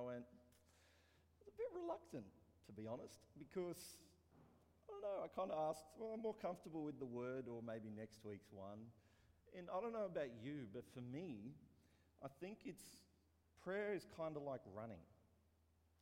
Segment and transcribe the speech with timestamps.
[0.00, 2.24] I went, I was a bit reluctant,
[2.64, 4.00] to be honest, because
[4.88, 7.60] I don't know, I kind of asked, well, I'm more comfortable with the word or
[7.60, 8.80] maybe next week's one.
[9.52, 11.52] And I don't know about you, but for me,
[12.24, 12.96] I think it's
[13.60, 15.04] prayer is kind of like running.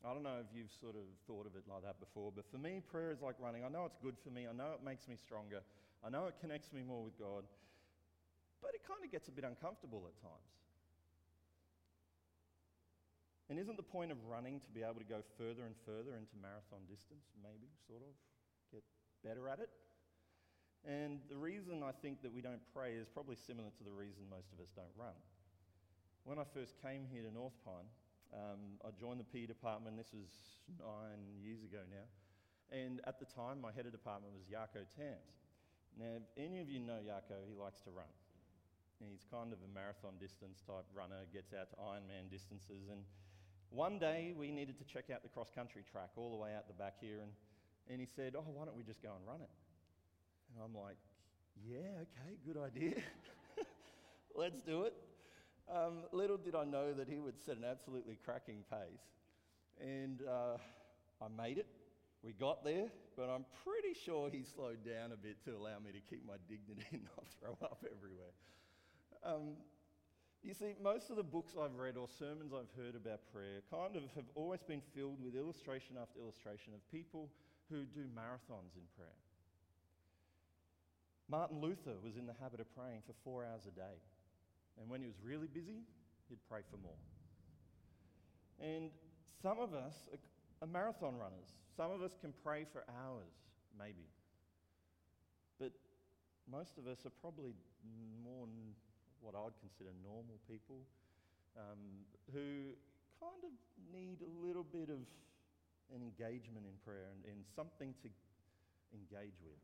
[0.07, 2.59] I don't know if you've sort of thought of it like that before, but for
[2.63, 3.67] me, prayer is like running.
[3.67, 5.59] I know it's good for me, I know it makes me stronger,
[6.07, 7.43] I know it connects me more with God,
[8.63, 10.55] but it kind of gets a bit uncomfortable at times.
[13.49, 16.37] And isn't the point of running to be able to go further and further into
[16.37, 18.13] marathon distance, maybe, sort of?
[18.69, 18.85] Get
[19.25, 19.73] better at it?
[20.85, 24.29] And the reason I think that we don't pray is probably similar to the reason
[24.29, 25.17] most of us don't run.
[26.29, 27.89] When I first came here to North Pine,
[28.37, 30.29] um, I joined the PE department, this was
[30.77, 32.05] nine years ago now.
[32.69, 35.41] And at the time, my head of department was Yarko Tams.
[35.97, 38.13] Now, if any of you know Yarko, he likes to run.
[39.01, 42.93] He's kind of a marathon distance type runner, gets out to Ironman distances.
[42.93, 43.09] And
[43.71, 46.67] one day we needed to check out the cross country track all the way out
[46.67, 47.21] the back here.
[47.21, 47.31] And,
[47.91, 49.51] and he said, Oh, why don't we just go and run it?
[50.55, 50.97] And I'm like,
[51.69, 53.03] Yeah, okay, good idea.
[54.37, 54.95] Let's do it.
[55.71, 59.05] Um, little did I know that he would set an absolutely cracking pace.
[59.81, 60.57] And uh,
[61.21, 61.67] I made it.
[62.23, 65.93] We got there, but I'm pretty sure he slowed down a bit to allow me
[65.93, 68.33] to keep my dignity and not throw up everywhere.
[69.25, 69.55] Um,
[70.43, 73.97] you see, most of the books I've read or sermons I've heard about prayer kind
[73.97, 77.31] of have always been filled with illustration after illustration of people
[77.71, 79.19] who do marathons in prayer.
[81.29, 84.01] Martin Luther was in the habit of praying for four hours a day.
[84.81, 85.83] And when he was really busy,
[86.29, 86.97] he'd pray for more.
[88.61, 88.91] And
[89.43, 89.95] some of us
[90.63, 91.53] are marathon runners.
[91.77, 93.35] Some of us can pray for hours,
[93.79, 94.09] maybe.
[95.59, 95.73] But
[96.51, 97.53] most of us are probably
[98.25, 98.47] more
[99.21, 100.83] what I'd consider normal people
[101.57, 102.75] um, who
[103.19, 103.55] kind of
[103.91, 105.03] need a little bit of
[105.95, 108.09] an engagement in prayer and, and something to
[108.95, 109.59] engage with.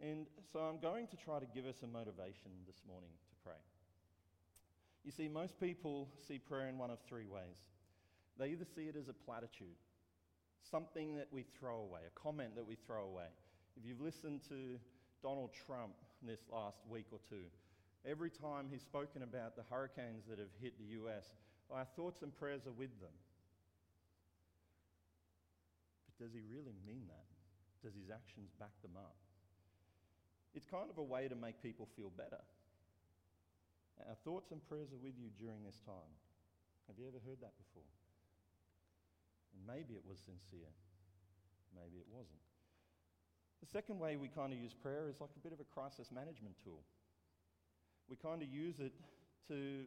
[0.00, 3.60] And so I'm going to try to give us a motivation this morning to pray.
[5.04, 7.58] You see, most people see prayer in one of three ways.
[8.38, 9.76] They either see it as a platitude,
[10.70, 13.28] something that we throw away, a comment that we throw away.
[13.76, 14.78] If you've listened to
[15.22, 17.44] Donald Trump this last week or two,
[18.08, 21.32] every time he's spoken about the hurricanes that have hit the US,
[21.70, 23.14] our thoughts and prayers are with them.
[26.06, 27.26] But does he really mean that?
[27.82, 29.16] Does his actions back them up?
[30.54, 32.42] It's kind of a way to make people feel better.
[34.02, 36.12] Our thoughts and prayers are with you during this time.
[36.90, 37.86] Have you ever heard that before?
[39.54, 40.72] And maybe it was sincere,
[41.70, 42.42] maybe it wasn't.
[43.62, 46.10] The second way we kind of use prayer is like a bit of a crisis
[46.10, 46.82] management tool.
[48.08, 48.92] We kind of use it
[49.48, 49.84] to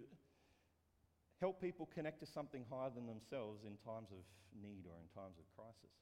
[1.39, 4.23] help people connect to something higher than themselves in times of
[4.55, 5.93] need or in times of crisis.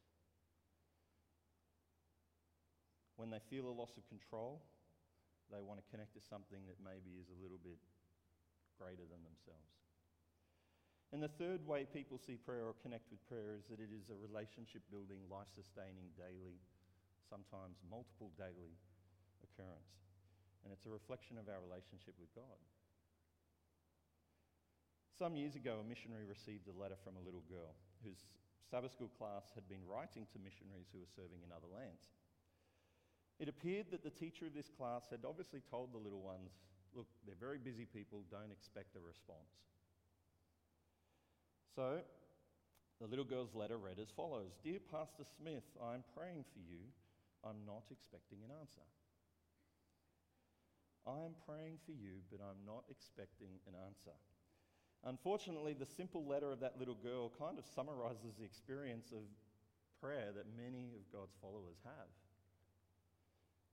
[3.18, 4.62] When they feel a loss of control,
[5.52, 7.78] they want to connect to something that maybe is a little bit
[8.78, 9.74] greater than themselves.
[11.14, 14.10] And the third way people see prayer or connect with prayer is that it is
[14.10, 16.58] a relationship building, life sustaining, daily,
[17.30, 18.74] sometimes multiple daily
[19.46, 19.94] occurrence.
[20.64, 22.60] And it's a reflection of our relationship with God.
[25.20, 28.26] Some years ago, a missionary received a letter from a little girl whose
[28.66, 32.10] Sabbath school class had been writing to missionaries who were serving in other lands.
[33.38, 36.50] It appeared that the teacher of this class had obviously told the little ones,
[36.96, 39.54] look, they're very busy people, don't expect a response.
[41.76, 42.02] So,
[43.02, 46.90] the little girl's letter read as follows Dear Pastor Smith, I'm praying for you.
[47.44, 48.86] I'm not expecting an answer.
[51.04, 54.16] I'm praying for you, but I'm not expecting an answer.
[55.04, 59.28] Unfortunately, the simple letter of that little girl kind of summarizes the experience of
[60.00, 62.12] prayer that many of God's followers have.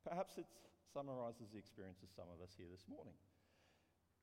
[0.02, 0.46] Perhaps it
[0.92, 3.14] summarizes the experience of some of us here this morning.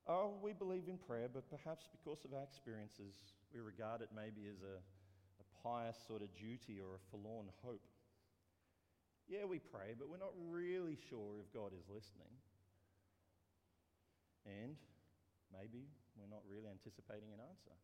[0.07, 3.16] Oh, we believe in prayer, but perhaps because of our experiences,
[3.53, 7.83] we regard it maybe as a, a pious sort of duty or a forlorn hope.
[9.27, 12.31] Yeah, we pray, but we're not really sure if God is listening.
[14.47, 14.79] And
[15.51, 17.75] maybe we're not really anticipating an answer.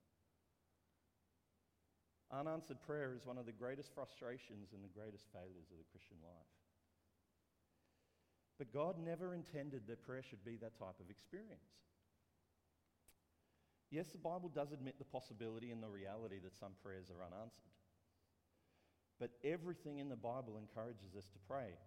[2.32, 6.18] Unanswered prayer is one of the greatest frustrations and the greatest failures of the Christian
[6.24, 6.54] life.
[8.58, 11.70] But God never intended that prayer should be that type of experience.
[13.92, 17.78] Yes, the Bible does admit the possibility and the reality that some prayers are unanswered.
[19.20, 21.78] But everything in the Bible encourages us to pray.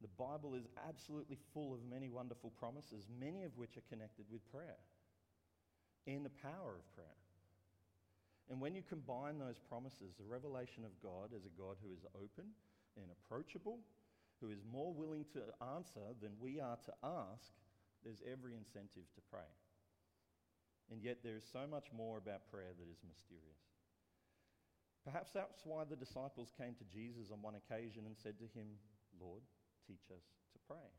[0.00, 4.46] The Bible is absolutely full of many wonderful promises, many of which are connected with
[4.50, 4.78] prayer
[6.06, 7.18] and the power of prayer.
[8.48, 12.06] And when you combine those promises, the revelation of God as a God who is
[12.16, 12.48] open
[12.96, 13.80] and approachable,
[14.40, 15.42] who is more willing to
[15.76, 17.52] answer than we are to ask,
[18.04, 19.50] there's every incentive to pray.
[20.90, 23.68] And yet there is so much more about prayer that is mysterious.
[25.04, 28.80] Perhaps that's why the disciples came to Jesus on one occasion and said to him,
[29.20, 29.42] Lord,
[29.88, 30.92] teach us to pray.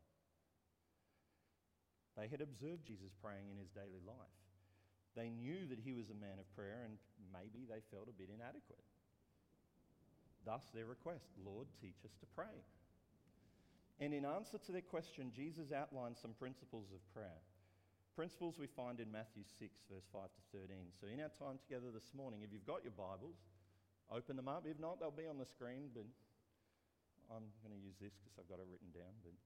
[2.17, 4.41] They had observed Jesus praying in his daily life.
[5.15, 6.97] They knew that he was a man of prayer, and
[7.31, 8.83] maybe they felt a bit inadequate.
[10.45, 12.57] Thus, their request Lord, teach us to pray.
[13.99, 17.43] And in answer to their question, Jesus outlined some principles of prayer.
[18.15, 20.91] Principles we find in Matthew 6, verse 5 to 13.
[20.99, 23.39] So, in our time together this morning, if you've got your Bibles,
[24.11, 24.63] open them up.
[24.67, 26.03] If not, they'll be on the screen, but
[27.29, 29.13] I'm going to use this because I've got it written down.
[29.21, 29.37] But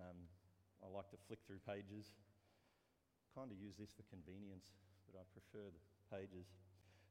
[0.00, 0.18] um,
[0.80, 2.16] I like to flick through pages.
[3.36, 4.72] Kind of use this for convenience,
[5.06, 6.48] but I prefer the pages.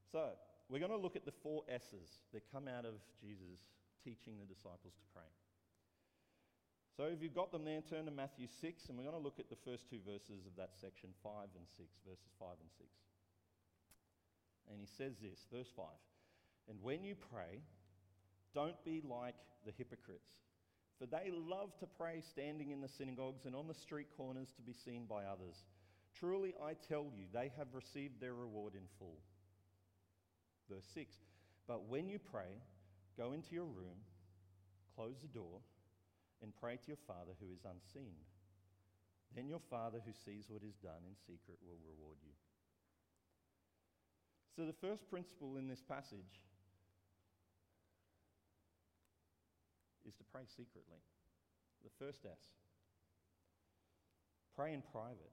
[0.10, 0.36] So,
[0.68, 3.70] we're going to look at the four S's that come out of Jesus
[4.04, 5.30] teaching the disciples to pray.
[6.98, 9.40] So, if you've got them there, turn to Matthew 6, and we're going to look
[9.40, 12.90] at the first two verses of that section 5 and 6, verses 5 and 6.
[14.70, 15.86] And he says this, verse 5
[16.68, 17.64] And when you pray,
[18.54, 19.36] don't be like
[19.66, 20.30] the hypocrites
[21.00, 24.62] for they love to pray standing in the synagogues and on the street corners to
[24.62, 25.64] be seen by others.
[26.20, 29.18] Truly, I tell you, they have received their reward in full.
[30.70, 31.16] Verse 6
[31.68, 32.60] But when you pray,
[33.18, 33.96] go into your room,
[34.94, 35.62] close the door,
[36.44, 38.16] and pray to your Father who is unseen.
[39.36, 42.36] Then your Father who sees what is done in secret will reward you.
[44.54, 46.44] So, the first principle in this passage
[50.10, 50.98] is to pray secretly.
[51.86, 52.42] The first S.
[54.58, 55.32] Pray in private.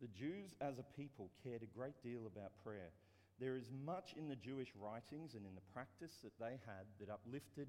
[0.00, 2.90] The Jews as a people cared a great deal about prayer.
[3.38, 7.12] There is much in the Jewish writings and in the practice that they had that
[7.12, 7.68] uplifted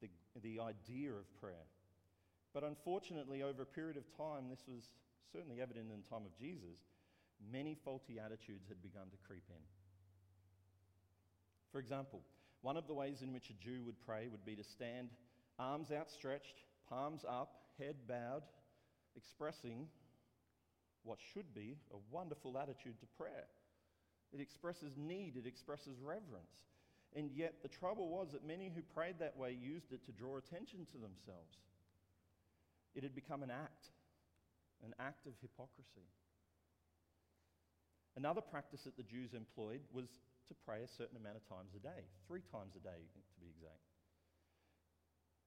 [0.00, 0.08] the,
[0.42, 1.66] the idea of prayer.
[2.54, 4.86] But unfortunately, over a period of time, this was
[5.34, 6.78] certainly evident in the time of Jesus,
[7.50, 9.62] many faulty attitudes had begun to creep in.
[11.72, 12.22] For example,
[12.62, 15.10] one of the ways in which a Jew would pray would be to stand,
[15.58, 18.42] arms outstretched, palms up, head bowed,
[19.16, 19.86] expressing
[21.02, 23.46] what should be a wonderful attitude to prayer.
[24.32, 26.64] It expresses need, it expresses reverence.
[27.14, 30.38] And yet, the trouble was that many who prayed that way used it to draw
[30.38, 31.62] attention to themselves.
[32.94, 33.86] It had become an act,
[34.84, 36.10] an act of hypocrisy.
[38.16, 40.06] Another practice that the Jews employed was
[40.48, 43.46] to pray a certain amount of times a day, three times a day to be
[43.50, 43.93] exact.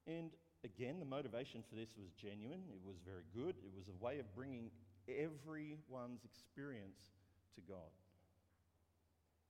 [0.07, 0.31] And
[0.63, 4.19] again, the motivation for this was genuine, it was very good, it was a way
[4.19, 4.71] of bringing
[5.07, 7.11] everyone's experience
[7.55, 7.91] to God.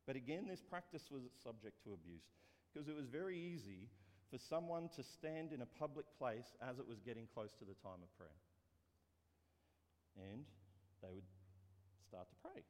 [0.05, 2.23] But again, this practice was subject to abuse
[2.73, 3.89] because it was very easy
[4.31, 7.75] for someone to stand in a public place as it was getting close to the
[7.83, 8.39] time of prayer.
[10.17, 10.43] And
[11.01, 11.27] they would
[12.07, 12.63] start to pray.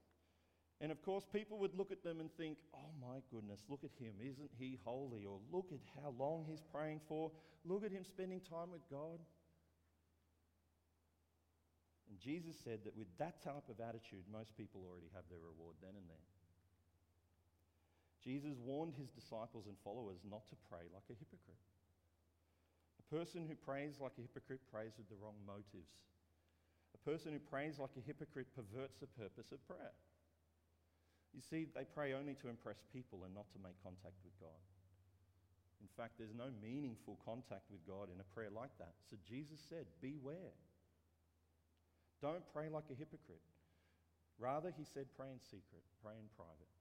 [0.80, 3.90] And of course, people would look at them and think, oh my goodness, look at
[3.98, 4.14] him.
[4.22, 5.26] Isn't he holy?
[5.26, 7.32] Or look at how long he's praying for.
[7.66, 9.18] Look at him spending time with God.
[12.10, 15.76] And Jesus said that with that type of attitude, most people already have their reward
[15.82, 16.28] then and there.
[18.22, 21.64] Jesus warned his disciples and followers not to pray like a hypocrite.
[23.02, 25.96] A person who prays like a hypocrite prays with the wrong motives.
[26.94, 29.96] A person who prays like a hypocrite perverts the purpose of prayer.
[31.36, 34.62] You see, they pray only to impress people and not to make contact with God.
[35.82, 38.98] In fact, there's no meaningful contact with God in a prayer like that.
[39.10, 40.58] So Jesus said, Beware.
[42.22, 43.46] Don't pray like a hypocrite.
[44.38, 46.74] Rather, he said, pray in secret, pray in private.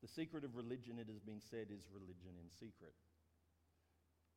[0.00, 2.96] The secret of religion, it has been said, is religion in secret.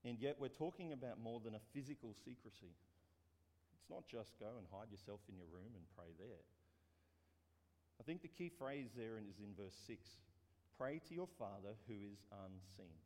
[0.04, 2.74] And yet, we're talking about more than a physical secrecy.
[3.76, 6.44] It's not just go and hide yourself in your room and pray there.
[8.02, 10.02] I think the key phrase there is in verse 6
[10.74, 12.98] Pray to your Father who is unseen.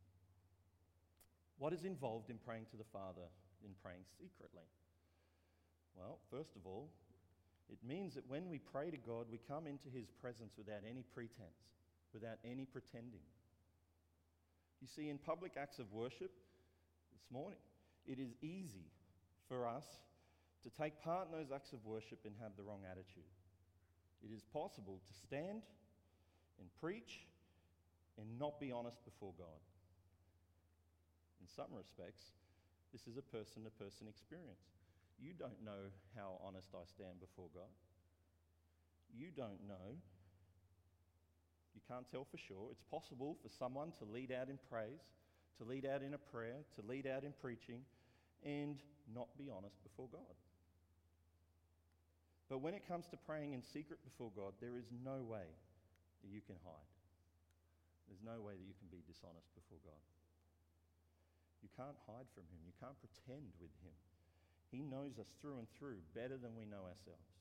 [1.60, 3.28] What is involved in praying to the Father
[3.60, 4.64] in praying secretly?
[6.00, 6.88] Well, first of all,
[7.68, 11.04] it means that when we pray to God, we come into His presence without any
[11.12, 11.60] pretense,
[12.14, 13.28] without any pretending.
[14.80, 16.32] You see, in public acts of worship
[17.12, 17.60] this morning,
[18.08, 18.88] it is easy
[19.52, 19.84] for us
[20.64, 23.35] to take part in those acts of worship and have the wrong attitude
[24.24, 25.62] it is possible to stand
[26.60, 27.26] and preach
[28.18, 29.62] and not be honest before God.
[31.42, 32.32] In some respects,
[32.92, 34.72] this is a person to person experience.
[35.20, 37.72] You don't know how honest I stand before God.
[39.14, 40.00] You don't know.
[41.76, 42.70] You can't tell for sure.
[42.72, 45.04] It's possible for someone to lead out in praise,
[45.60, 47.82] to lead out in a prayer, to lead out in preaching,
[48.44, 48.78] and
[49.14, 50.36] not be honest before God.
[52.50, 55.50] But when it comes to praying in secret before God, there is no way
[56.22, 56.94] that you can hide.
[58.06, 60.04] There's no way that you can be dishonest before God.
[61.66, 63.98] You can't hide from Him, you can't pretend with Him.
[64.70, 67.34] He knows us through and through better than we know ourselves.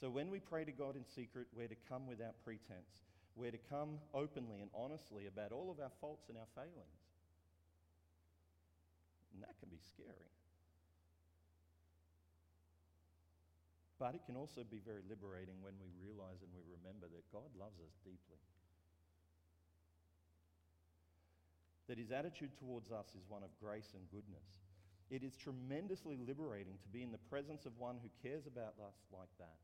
[0.00, 3.04] So when we pray to God in secret, we're to come without pretense.
[3.36, 7.02] We're to come openly and honestly about all of our faults and our failings.
[9.34, 10.30] And that can be scary.
[13.98, 17.46] But it can also be very liberating when we realize and we remember that God
[17.54, 18.42] loves us deeply.
[21.86, 24.48] That his attitude towards us is one of grace and goodness.
[25.12, 28.98] It is tremendously liberating to be in the presence of one who cares about us
[29.12, 29.60] like that,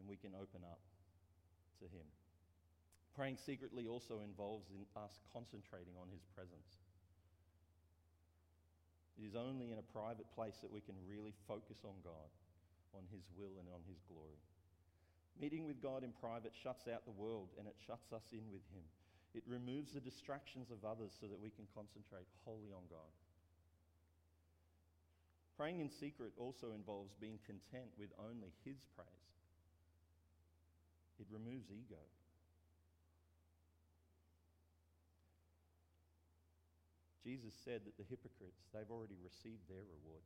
[0.00, 0.80] and we can open up
[1.78, 2.08] to him.
[3.14, 6.80] Praying secretly also involves in us concentrating on his presence.
[9.20, 12.30] It is only in a private place that we can really focus on God
[12.98, 14.42] on His will and on His glory.
[15.38, 18.66] Meeting with God in private shuts out the world and it shuts us in with
[18.74, 18.82] Him.
[19.38, 23.12] It removes the distractions of others so that we can concentrate wholly on God.
[25.54, 29.30] Praying in secret also involves being content with only His praise.
[31.18, 32.02] It removes ego.
[37.22, 40.24] Jesus said that the hypocrites, they've already received their reward.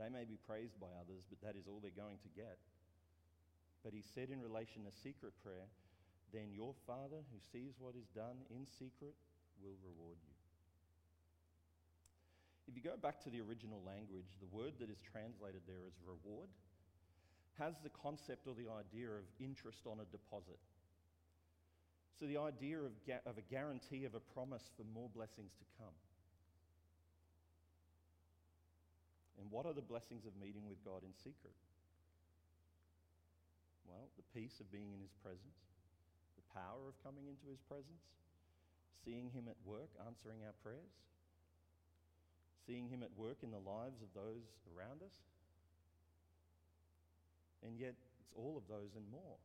[0.00, 2.56] They may be praised by others, but that is all they're going to get.
[3.84, 5.68] But he said in relation to secret prayer,
[6.32, 9.12] then your Father who sees what is done in secret
[9.60, 10.32] will reward you.
[12.64, 15.92] If you go back to the original language, the word that is translated there as
[16.00, 16.48] reward
[17.58, 20.56] has the concept or the idea of interest on a deposit.
[22.16, 25.66] So the idea of, ga- of a guarantee of a promise for more blessings to
[25.76, 25.92] come.
[29.40, 31.56] And what are the blessings of meeting with God in secret?
[33.88, 35.58] Well, the peace of being in His presence,
[36.36, 38.04] the power of coming into His presence,
[39.00, 40.92] seeing Him at work, answering our prayers,
[42.68, 44.44] seeing Him at work in the lives of those
[44.76, 45.16] around us.
[47.64, 49.40] And yet, it's all of those and more.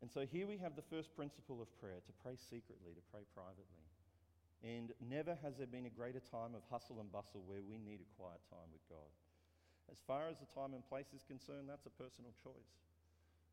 [0.00, 3.26] And so here we have the first principle of prayer to pray secretly, to pray
[3.34, 3.83] privately.
[4.62, 8.00] And never has there been a greater time of hustle and bustle where we need
[8.00, 9.10] a quiet time with God.
[9.92, 12.72] As far as the time and place is concerned, that's a personal choice.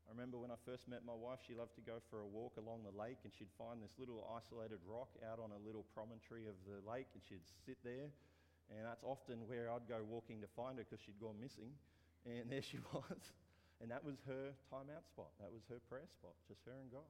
[0.08, 2.58] I remember when I first met my wife, she loved to go for a walk
[2.58, 6.48] along the lake and she'd find this little isolated rock out on a little promontory
[6.48, 8.10] of the lake and she'd sit there.
[8.72, 11.70] And that's often where I'd go walking to find her because she'd gone missing.
[12.24, 13.20] And there she was.
[13.80, 15.30] And that was her time out spot.
[15.42, 17.08] That was her prayer spot, just her and God.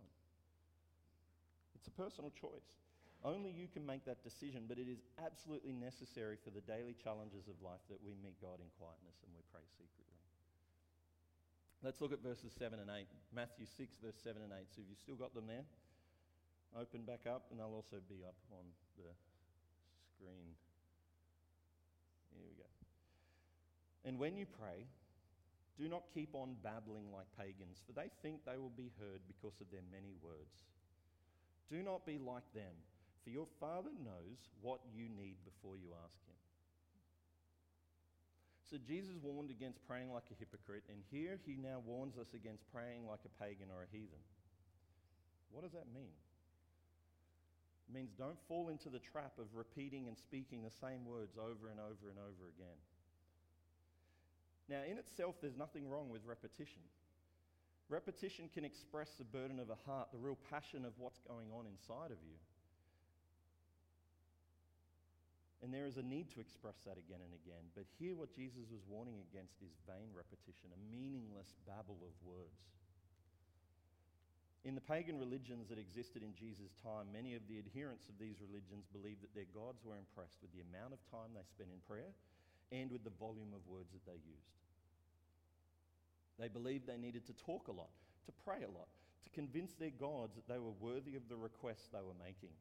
[1.76, 2.78] It's a personal choice.
[3.22, 7.46] Only you can make that decision, but it is absolutely necessary for the daily challenges
[7.46, 10.18] of life that we meet God in quietness and we pray secretly.
[11.86, 13.06] Let's look at verses 7 and 8.
[13.34, 14.70] Matthew 6, verse 7 and 8.
[14.74, 15.66] So if you've still got them there,
[16.74, 18.66] open back up, and they'll also be up on
[18.98, 19.10] the
[20.14, 20.54] screen.
[22.34, 22.70] Here we go.
[24.06, 24.86] And when you pray,
[25.78, 29.58] do not keep on babbling like pagans, for they think they will be heard because
[29.62, 30.66] of their many words.
[31.70, 32.74] Do not be like them
[33.24, 36.38] for your Father knows what you need before you ask Him.
[38.72, 42.64] So Jesus warned against praying like a hypocrite, and here he now warns us against
[42.72, 44.24] praying like a pagan or a heathen.
[45.52, 46.16] What does that mean?
[47.84, 51.68] It means don't fall into the trap of repeating and speaking the same words over
[51.68, 52.80] and over and over again.
[54.72, 56.80] Now, in itself, there's nothing wrong with repetition.
[57.90, 61.66] Repetition can express the burden of a heart, the real passion of what's going on
[61.68, 62.40] inside of you.
[65.62, 67.70] And there is a need to express that again and again.
[67.78, 72.66] But here, what Jesus was warning against is vain repetition, a meaningless babble of words.
[74.66, 78.42] In the pagan religions that existed in Jesus' time, many of the adherents of these
[78.42, 81.82] religions believed that their gods were impressed with the amount of time they spent in
[81.86, 82.10] prayer
[82.70, 84.54] and with the volume of words that they used.
[86.38, 87.90] They believed they needed to talk a lot,
[88.26, 88.90] to pray a lot,
[89.26, 92.54] to convince their gods that they were worthy of the requests they were making.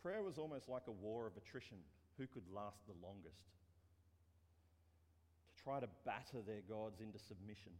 [0.00, 1.80] Prayer was almost like a war of attrition
[2.18, 3.44] who could last the longest,
[5.48, 7.72] to try to batter their gods into submission.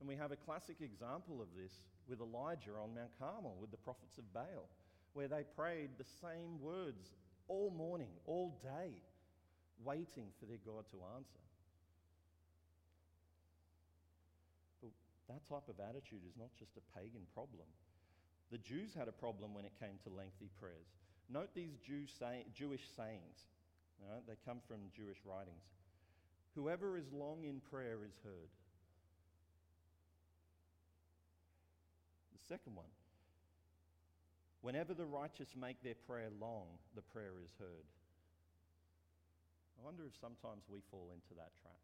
[0.00, 3.76] And we have a classic example of this with Elijah on Mount Carmel with the
[3.76, 4.68] prophets of Baal,
[5.14, 7.12] where they prayed the same words
[7.48, 8.90] all morning, all day,
[9.84, 11.42] waiting for their God to answer.
[14.82, 14.90] But
[15.28, 17.66] That type of attitude is not just a pagan problem.
[18.50, 20.92] The Jews had a problem when it came to lengthy prayers.
[21.30, 23.48] Note these Jew say, Jewish sayings.
[24.26, 25.64] They come from Jewish writings.
[26.54, 28.50] Whoever is long in prayer is heard.
[32.32, 32.90] The second one.
[34.60, 37.86] Whenever the righteous make their prayer long, the prayer is heard.
[39.80, 41.80] I wonder if sometimes we fall into that trap.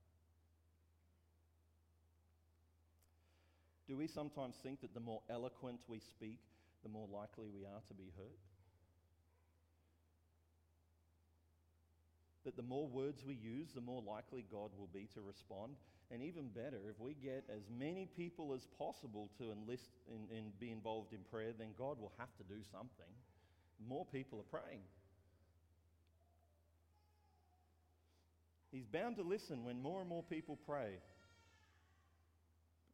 [3.88, 6.38] Do we sometimes think that the more eloquent we speak,
[6.82, 8.38] the more likely we are to be heard?
[12.48, 15.76] That the more words we use, the more likely God will be to respond.
[16.10, 20.70] And even better, if we get as many people as possible to enlist and be
[20.72, 23.12] involved in prayer, then God will have to do something.
[23.86, 24.80] More people are praying.
[28.72, 30.96] He's bound to listen when more and more people pray.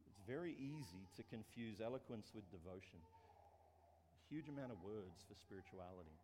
[0.07, 2.99] It's very easy to confuse eloquence with devotion.
[2.99, 6.19] A huge amount of words for spirituality.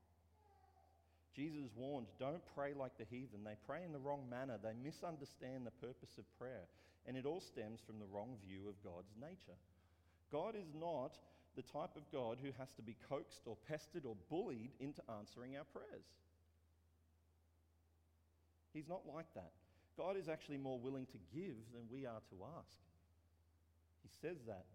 [1.36, 3.44] Jesus warned, don't pray like the heathen.
[3.44, 4.58] They pray in the wrong manner.
[4.62, 6.68] They misunderstand the purpose of prayer.
[7.08, 9.58] And it all stems from the wrong view of God's nature.
[10.32, 11.18] God is not
[11.56, 15.58] the type of God who has to be coaxed or pestered or bullied into answering
[15.58, 16.06] our prayers.
[18.74, 19.52] He's not like that.
[19.98, 22.78] God is actually more willing to give than we are to ask.
[24.04, 24.66] He says that.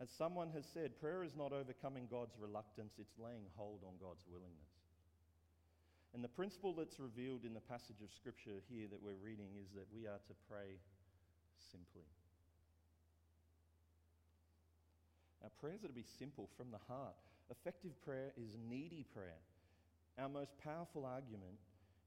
[0.00, 4.24] As someone has said, prayer is not overcoming God's reluctance, it's laying hold on God's
[4.26, 4.74] willingness.
[6.14, 9.70] And the principle that's revealed in the passage of Scripture here that we're reading is
[9.74, 10.78] that we are to pray
[11.58, 12.06] simply.
[15.42, 17.18] Our prayers are to be simple from the heart.
[17.50, 19.42] Effective prayer is needy prayer.
[20.18, 21.58] Our most powerful argument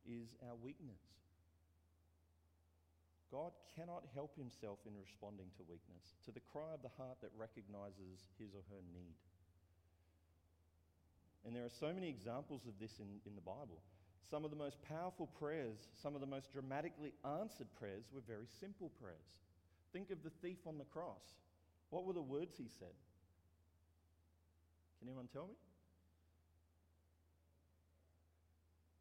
[0.08, 1.04] is our weakness.
[3.32, 7.32] God cannot help himself in responding to weakness, to the cry of the heart that
[7.36, 9.20] recognizes his or her need.
[11.46, 13.84] And there are so many examples of this in, in the Bible.
[14.30, 18.48] Some of the most powerful prayers, some of the most dramatically answered prayers were very
[18.60, 19.44] simple prayers.
[19.94, 21.24] Think of the thief on the cross.
[21.90, 22.96] What were the words he said?
[25.00, 25.56] Can anyone tell me?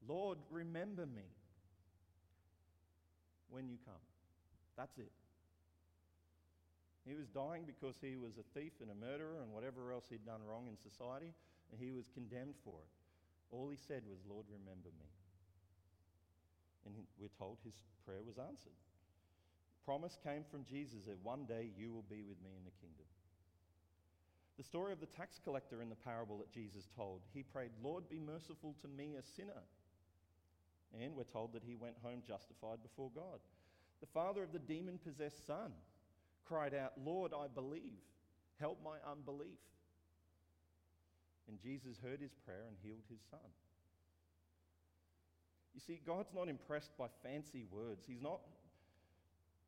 [0.07, 1.27] Lord, remember me
[3.51, 3.95] when you come.
[4.77, 5.13] That's it.
[7.07, 10.27] He was dying because he was a thief and a murderer and whatever else he'd
[10.27, 11.33] done wrong in society,
[11.71, 12.91] and he was condemned for it.
[13.55, 15.07] All he said was, Lord, remember me.
[16.85, 18.75] And we're told his prayer was answered.
[19.87, 23.07] Promise came from Jesus that one day you will be with me in the kingdom.
[24.59, 28.09] The story of the tax collector in the parable that Jesus told, he prayed, Lord,
[28.11, 29.63] be merciful to me, a sinner.
[30.91, 33.39] And we're told that he went home justified before God.
[34.01, 35.73] The father of the demon possessed son
[36.45, 38.01] cried out, Lord, I believe.
[38.61, 39.61] Help my unbelief.
[41.49, 43.51] And Jesus heard his prayer and healed his son.
[45.75, 48.05] You see, God's not impressed by fancy words.
[48.07, 48.41] He's not,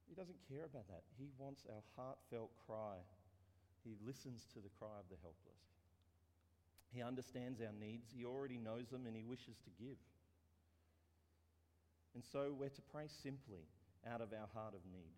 [0.09, 1.05] he doesn't care about that.
[1.19, 2.97] He wants our heartfelt cry.
[3.85, 5.61] He listens to the cry of the helpless.
[6.91, 8.09] He understands our needs.
[8.17, 10.01] He already knows them and he wishes to give.
[12.15, 13.69] And so we're to pray simply
[14.07, 15.17] out of our heart of need.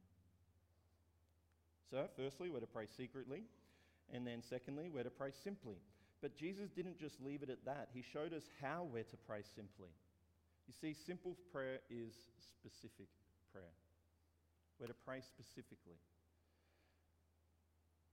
[1.90, 3.42] So, firstly, we're to pray secretly.
[4.12, 5.76] And then, secondly, we're to pray simply.
[6.20, 9.42] But Jesus didn't just leave it at that, He showed us how we're to pray
[9.54, 9.90] simply.
[10.68, 13.08] You see, simple prayer is specific
[13.52, 13.74] prayer.
[14.78, 15.98] We're to pray specifically.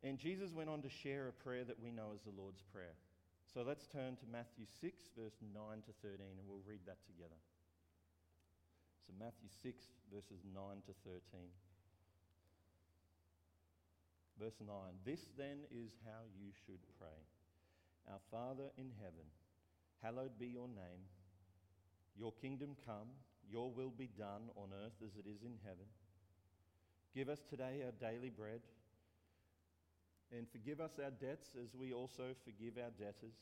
[0.03, 2.93] And Jesus went on to share a prayer that we know as the Lord's Prayer.
[3.53, 5.53] So let's turn to Matthew 6, verse 9
[5.85, 7.37] to 13, and we'll read that together.
[9.07, 11.47] So, Matthew 6, verses 9 to 13.
[14.35, 14.67] Verse 9
[15.07, 17.15] This then is how you should pray
[18.11, 19.23] Our Father in heaven,
[20.03, 21.07] hallowed be your name.
[22.19, 23.07] Your kingdom come,
[23.47, 25.87] your will be done on earth as it is in heaven.
[27.15, 28.59] Give us today our daily bread,
[30.35, 33.39] and forgive us our debts as we also forgive our debtors.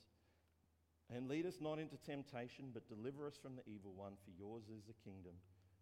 [1.09, 4.69] And lead us not into temptation, but deliver us from the evil one, for yours
[4.69, 5.33] is the kingdom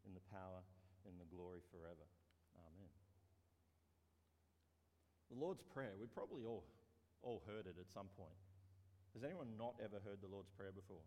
[0.05, 0.61] in the power
[1.03, 2.07] in the glory forever.
[2.55, 2.93] Amen.
[5.31, 6.63] The Lord's Prayer, we've probably all,
[7.23, 8.39] all heard it at some point.
[9.13, 11.03] Has anyone not ever heard the Lord's Prayer before?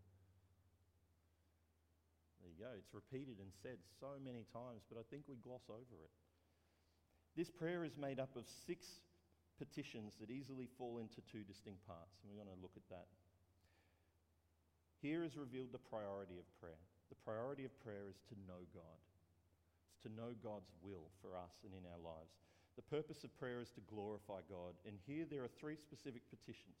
[2.39, 2.71] There you go.
[2.77, 6.13] It's repeated and said so many times, but I think we gloss over it.
[7.35, 9.03] This prayer is made up of six
[9.57, 13.09] petitions that easily fall into two distinct parts, and we're going to look at that.
[15.01, 16.81] Here is revealed the priority of prayer.
[17.09, 18.99] The priority of prayer is to know God,
[19.91, 22.35] it's to know God's will for us and in our lives.
[22.77, 24.77] The purpose of prayer is to glorify God.
[24.85, 26.77] And here there are three specific petitions.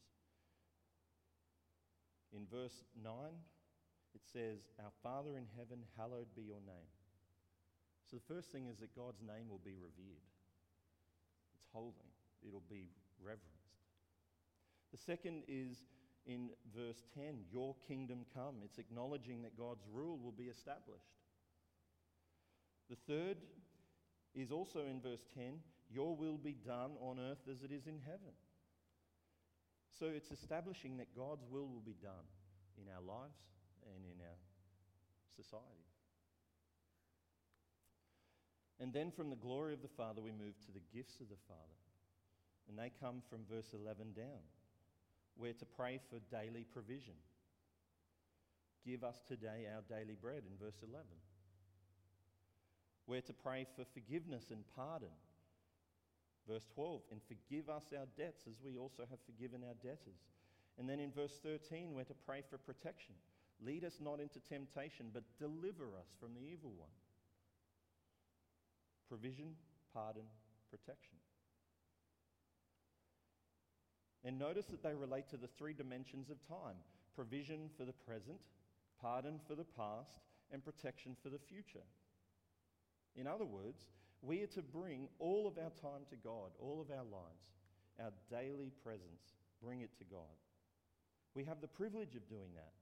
[2.35, 3.11] In verse 9,
[4.13, 6.91] it says, Our Father in heaven, hallowed be your name.
[8.05, 10.25] So the first thing is that God's name will be revered.
[11.57, 12.13] It's holy,
[12.45, 13.81] it'll be reverenced.
[14.91, 15.83] The second is
[16.27, 18.55] in verse 10, Your kingdom come.
[18.63, 21.15] It's acknowledging that God's rule will be established.
[22.89, 23.37] The third
[24.35, 25.59] is also in verse 10,
[25.89, 28.35] Your will be done on earth as it is in heaven.
[29.97, 32.27] So it's establishing that God's will will be done
[32.77, 33.39] in our lives
[33.95, 34.37] and in our
[35.35, 35.87] society.
[38.79, 41.41] And then from the glory of the Father, we move to the gifts of the
[41.47, 41.81] Father.
[42.69, 44.43] And they come from verse 11 down.
[45.37, 47.13] We're to pray for daily provision.
[48.85, 51.05] Give us today our daily bread in verse 11.
[53.05, 55.13] We're to pray for forgiveness and pardon.
[56.47, 60.23] Verse 12, and forgive us our debts as we also have forgiven our debtors.
[60.79, 63.15] And then in verse 13, we're to pray for protection.
[63.59, 66.93] Lead us not into temptation, but deliver us from the evil one
[69.07, 69.55] provision,
[69.93, 70.23] pardon,
[70.69, 71.15] protection.
[74.23, 76.75] And notice that they relate to the three dimensions of time
[77.15, 78.37] provision for the present,
[79.01, 80.19] pardon for the past,
[80.51, 81.85] and protection for the future.
[83.15, 83.87] In other words,
[84.21, 87.57] we are to bring all of our time to God, all of our lives,
[87.99, 90.37] our daily presence, bring it to God.
[91.33, 92.73] We have the privilege of doing that.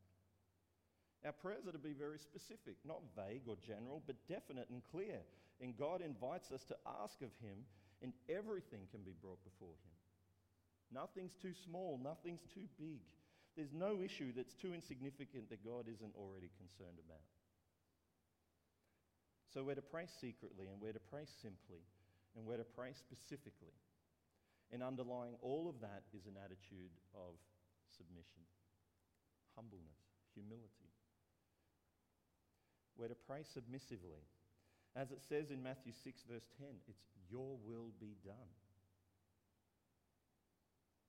[1.25, 5.19] Our prayers are to be very specific, not vague or general, but definite and clear.
[5.59, 7.65] And God invites us to ask of Him,
[8.03, 9.94] and everything can be brought before Him.
[10.93, 13.01] Nothing's too small, nothing's too big.
[13.55, 17.23] There's no issue that's too insignificant that God isn't already concerned about.
[19.55, 21.79] So we're to pray secretly, and we're to pray simply,
[22.35, 23.71] and we're to pray specifically.
[24.71, 27.39] And underlying all of that is an attitude of
[27.95, 28.43] submission,
[29.55, 30.03] humbleness,
[30.35, 30.91] humility.
[32.99, 34.27] We're to pray submissively.
[34.95, 38.51] As it says in Matthew 6, verse 10, it's your will be done.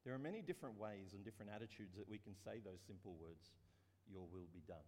[0.07, 3.51] There are many different ways and different attitudes that we can say those simple words,
[4.07, 4.87] your will be done.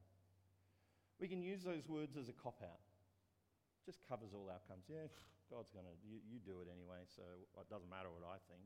[1.18, 2.78] We can use those words as a cop out.
[3.82, 4.86] Just covers all outcomes.
[4.86, 5.10] Yeah,
[5.50, 7.26] God's going to, you, you do it anyway, so
[7.58, 8.62] it doesn't matter what I think.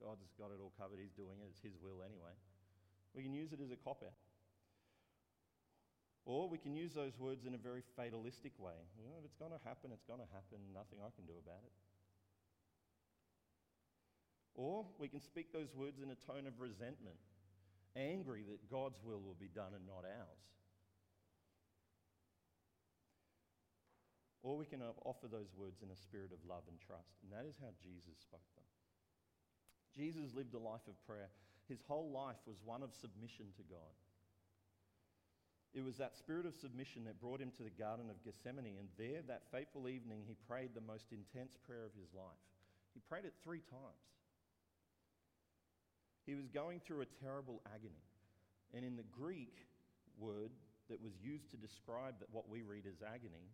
[0.00, 1.04] God's got it all covered.
[1.04, 1.52] He's doing it.
[1.52, 2.32] It's His will anyway.
[3.12, 4.16] We can use it as a cop out.
[6.24, 8.88] Or we can use those words in a very fatalistic way.
[8.96, 10.64] You know, if it's going to happen, it's going to happen.
[10.72, 11.76] Nothing I can do about it.
[14.54, 17.18] Or we can speak those words in a tone of resentment,
[17.96, 20.44] angry that God's will will be done and not ours.
[24.44, 27.16] Or we can offer those words in a spirit of love and trust.
[27.24, 28.68] And that is how Jesus spoke them.
[29.96, 31.32] Jesus lived a life of prayer.
[31.66, 33.96] His whole life was one of submission to God.
[35.72, 38.86] It was that spirit of submission that brought him to the Garden of Gethsemane, and
[38.94, 42.44] there, that fateful evening, he prayed the most intense prayer of his life.
[42.92, 44.06] He prayed it three times.
[46.26, 48.02] He was going through a terrible agony.
[48.74, 49.54] And in the Greek
[50.18, 50.50] word
[50.88, 53.52] that was used to describe that what we read as agony,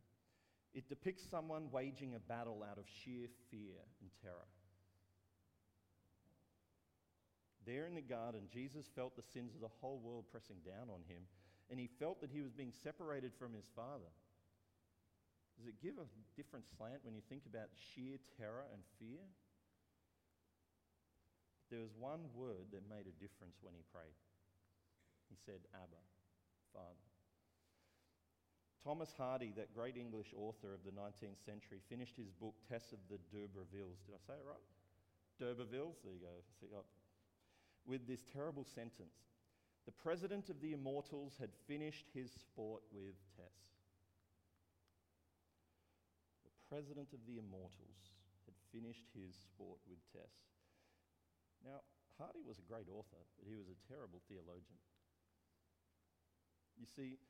[0.72, 4.48] it depicts someone waging a battle out of sheer fear and terror.
[7.66, 11.02] There in the garden, Jesus felt the sins of the whole world pressing down on
[11.08, 11.22] him
[11.70, 14.10] and he felt that he was being separated from his father.
[15.56, 19.22] Does it give a different slant when you think about sheer terror and fear?
[21.70, 24.18] There was one word that made a difference when he prayed.
[25.30, 26.02] He said, Abba,
[26.74, 27.06] Father.
[28.82, 32.98] Thomas Hardy, that great English author of the 19th century, finished his book, Tess of
[33.06, 34.02] the D'Urbervilles.
[34.02, 34.66] Did I say it right?
[35.38, 36.02] D'Urbervilles?
[36.02, 36.42] There you go.
[36.58, 36.84] See, oh.
[37.86, 39.30] With this terrible sentence
[39.86, 43.58] the president of the immortals had finished his sport with Tess.
[46.44, 50.30] The president of the immortals had finished his sport with Tess.
[51.64, 51.84] Now,
[52.18, 54.80] Hardy was a great author, but he was a terrible theologian.
[56.80, 57.20] You see,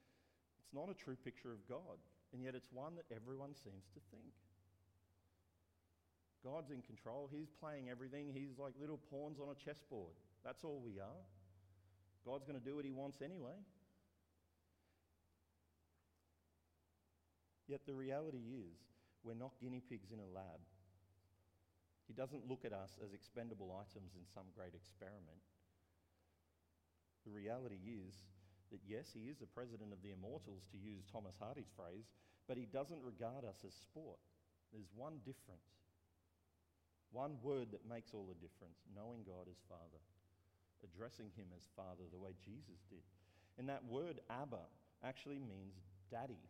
[0.58, 1.98] it's not a true picture of God,
[2.32, 4.34] and yet it's one that everyone seems to think.
[6.44, 7.28] God's in control.
[7.30, 8.30] He's playing everything.
[8.32, 10.14] He's like little pawns on a chessboard.
[10.44, 11.22] That's all we are.
[12.24, 13.58] God's going to do what he wants anyway.
[17.68, 18.78] Yet the reality is,
[19.22, 20.60] we're not guinea pigs in a lab.
[22.10, 25.38] He doesn't look at us as expendable items in some great experiment.
[27.22, 28.26] The reality is
[28.74, 32.10] that, yes, he is the president of the immortals, to use Thomas Hardy's phrase,
[32.50, 34.18] but He doesn't regard us as sport.
[34.74, 35.70] There's one difference.
[37.14, 40.02] One word that makes all the difference knowing God as Father,
[40.82, 43.06] addressing Him as Father the way Jesus did.
[43.54, 44.66] And that word, Abba,
[45.06, 45.78] actually means
[46.10, 46.42] daddy.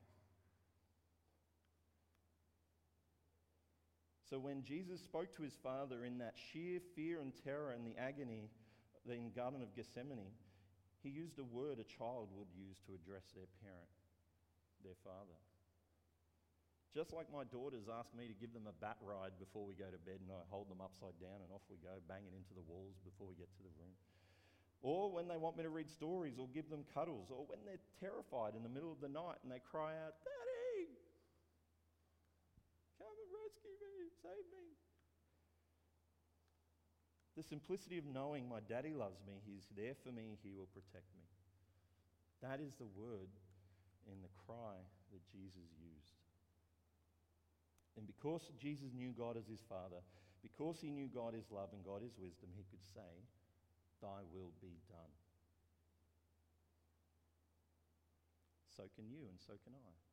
[4.31, 7.99] So when Jesus spoke to his Father in that sheer fear and terror and the
[7.99, 8.47] agony
[9.03, 10.31] in the Garden of Gethsemane,
[11.03, 13.91] he used a word a child would use to address their parent,
[14.87, 15.35] their father.
[16.95, 19.91] Just like my daughters ask me to give them a bat ride before we go
[19.91, 22.67] to bed, and I hold them upside down and off we go, banging into the
[22.67, 23.95] walls before we get to the room.
[24.83, 27.83] Or when they want me to read stories or give them cuddles, or when they're
[27.99, 30.91] terrified in the middle of the night and they cry out, Daddy,
[32.99, 34.67] come and rescue me, save me.
[37.35, 41.11] The simplicity of knowing my daddy loves me, he's there for me, he will protect
[41.19, 41.27] me.
[42.43, 43.31] That is the word
[44.07, 44.79] in the cry
[45.13, 46.19] that Jesus used.
[47.97, 50.01] And because Jesus knew God as his Father,
[50.43, 53.13] because he knew God is love and God is wisdom, he could say,
[54.01, 55.15] Thy will be done.
[58.77, 60.10] So can you, and so can I.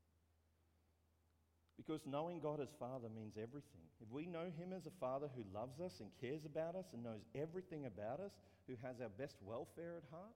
[1.77, 3.85] Because knowing God as Father means everything.
[4.01, 7.03] If we know Him as a Father who loves us and cares about us and
[7.03, 8.33] knows everything about us,
[8.67, 10.35] who has our best welfare at heart,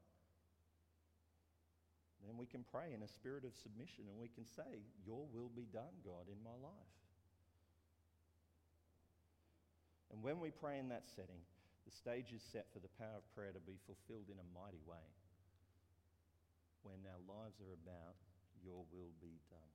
[2.25, 5.49] then we can pray in a spirit of submission and we can say, Your will
[5.49, 6.95] be done, God, in my life.
[10.13, 11.41] And when we pray in that setting,
[11.86, 14.84] the stage is set for the power of prayer to be fulfilled in a mighty
[14.86, 15.08] way.
[16.84, 18.15] When our lives are about
[18.62, 19.71] your will be done.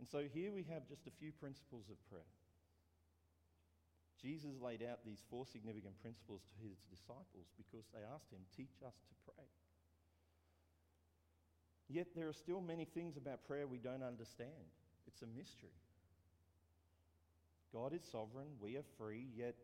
[0.00, 2.32] And so here we have just a few principles of prayer.
[4.16, 8.80] Jesus laid out these four significant principles to his disciples because they asked him, Teach
[8.80, 9.48] us to pray.
[11.88, 14.72] Yet there are still many things about prayer we don't understand.
[15.04, 15.76] It's a mystery.
[17.72, 19.54] God is sovereign, we are free, yet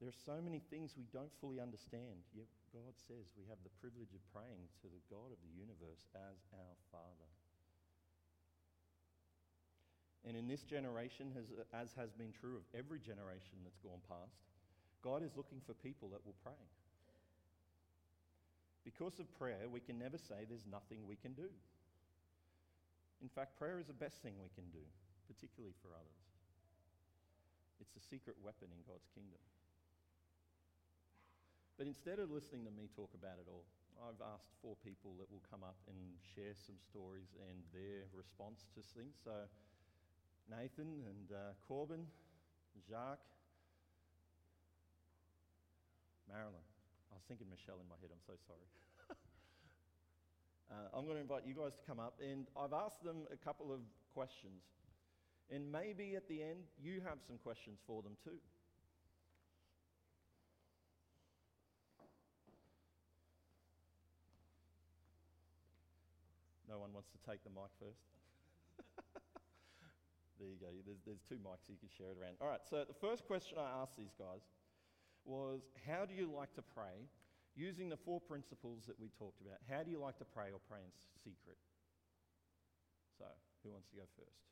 [0.00, 2.24] there are so many things we don't fully understand.
[2.32, 6.08] Yet God says we have the privilege of praying to the God of the universe
[6.12, 7.28] as our Father.
[10.26, 14.42] And in this generation, as, as has been true of every generation that's gone past,
[15.02, 16.58] God is looking for people that will pray.
[18.82, 21.46] Because of prayer, we can never say there's nothing we can do.
[23.22, 24.82] In fact, prayer is the best thing we can do,
[25.30, 26.22] particularly for others.
[27.78, 29.40] It's a secret weapon in God's kingdom.
[31.78, 33.68] But instead of listening to me talk about it all,
[34.00, 38.64] I've asked four people that will come up and share some stories and their response
[38.76, 39.16] to things.
[39.24, 39.48] So,
[40.50, 42.06] Nathan and uh, Corbin,
[42.88, 43.24] Jacques,
[46.30, 46.62] Marilyn.
[47.10, 48.66] I was thinking Michelle in my head, I'm so sorry.
[50.70, 53.38] uh, I'm going to invite you guys to come up, and I've asked them a
[53.38, 53.82] couple of
[54.14, 54.62] questions.
[55.50, 58.38] And maybe at the end, you have some questions for them too.
[66.68, 68.02] No one wants to take the mic first?
[70.38, 70.68] There you go.
[70.84, 72.36] There's, there's two mics, so you can share it around.
[72.40, 74.44] All right, so the first question I asked these guys
[75.24, 77.08] was How do you like to pray?
[77.56, 79.56] Using the four principles that we talked about.
[79.64, 80.92] How do you like to pray or pray in
[81.24, 81.56] secret?
[83.16, 83.24] So,
[83.64, 84.46] who wants to go first?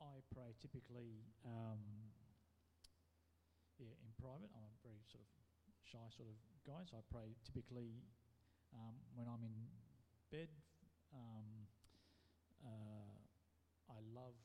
[0.00, 1.80] I pray typically um,
[3.78, 4.48] yeah, in private.
[4.52, 5.30] I'm a very sort of
[5.80, 6.36] shy sort of
[6.68, 8.04] guy, so I pray typically
[8.74, 9.56] um, when I'm in
[10.30, 10.50] bed.
[11.10, 11.66] Um,
[12.62, 13.18] uh,
[13.90, 14.38] I love,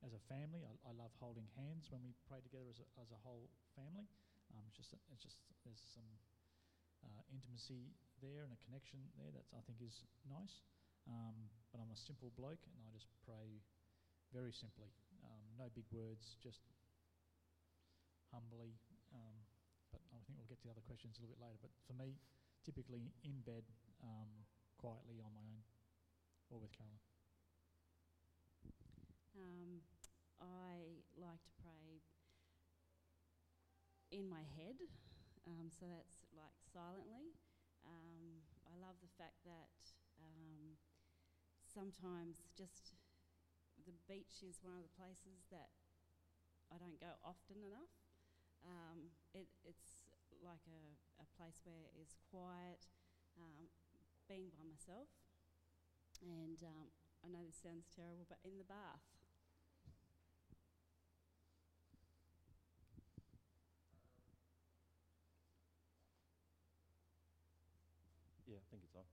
[0.00, 3.12] as a family, I, I, love holding hands when we pray together as a, as
[3.12, 4.08] a whole family.
[4.56, 6.08] Um, it's just, it's just there's some
[7.04, 7.92] uh, intimacy
[8.24, 10.64] there and a connection there that I think is nice.
[11.04, 11.36] Um,
[11.68, 13.60] but I'm a simple bloke, and I just pray
[14.32, 14.88] very simply.
[15.20, 16.64] Um, no big words, just
[18.32, 18.72] humbly.
[19.12, 19.36] Um,
[19.92, 21.60] but I think we'll get to the other questions a little bit later.
[21.60, 22.16] But for me,
[22.64, 23.64] typically in bed,
[24.02, 24.48] um,
[24.80, 25.62] quietly on my own,
[26.50, 26.98] or with Carolyn.
[29.36, 29.84] Um,
[30.40, 32.00] I like to pray
[34.10, 34.78] in my head,
[35.46, 37.36] um, so that's like silently.
[37.84, 39.68] Um, I love the fact that
[41.74, 42.94] sometimes just
[43.82, 45.74] the beach is one of the places that
[46.70, 47.90] I don't go often enough.
[48.62, 50.03] Um, it, it's
[50.44, 50.80] like a,
[51.24, 52.84] a place where it's quiet,
[53.40, 53.66] um,
[54.28, 55.08] being by myself.
[56.22, 56.88] And um,
[57.24, 59.02] I know this sounds terrible, but in the bath.
[68.46, 69.04] Yeah, I think it's on.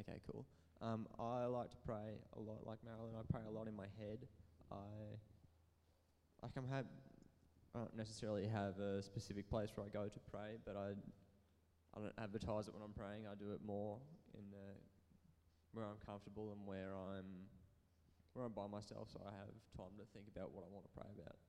[0.00, 0.44] Okay, cool.
[0.82, 3.14] Um, I like to pray a lot, like Marilyn.
[3.18, 4.18] I pray a lot in my head.
[4.70, 4.84] I
[6.42, 6.86] like I'm have.
[7.74, 10.96] I don't necessarily have a specific place where I go to pray, but I
[11.96, 13.24] I don't advertise it when I'm praying.
[13.24, 13.98] I do it more
[14.34, 14.76] in the
[15.72, 17.48] where I'm comfortable and where I'm
[18.32, 20.92] where I'm by myself, so I have time to think about what I want to
[20.92, 21.40] pray about.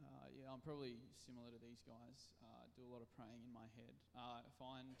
[0.00, 2.32] Uh, yeah, I'm probably similar to these guys.
[2.40, 3.92] Uh, do a lot of praying in my head.
[4.16, 4.96] Uh, I find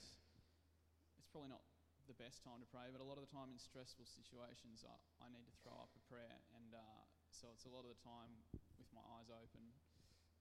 [1.16, 1.64] it's probably not
[2.12, 5.24] the best time to pray, but a lot of the time in stressful situations, I,
[5.24, 8.02] I need to throw up a prayer, and uh, so it's a lot of the
[8.04, 8.36] time
[8.76, 9.72] with my eyes open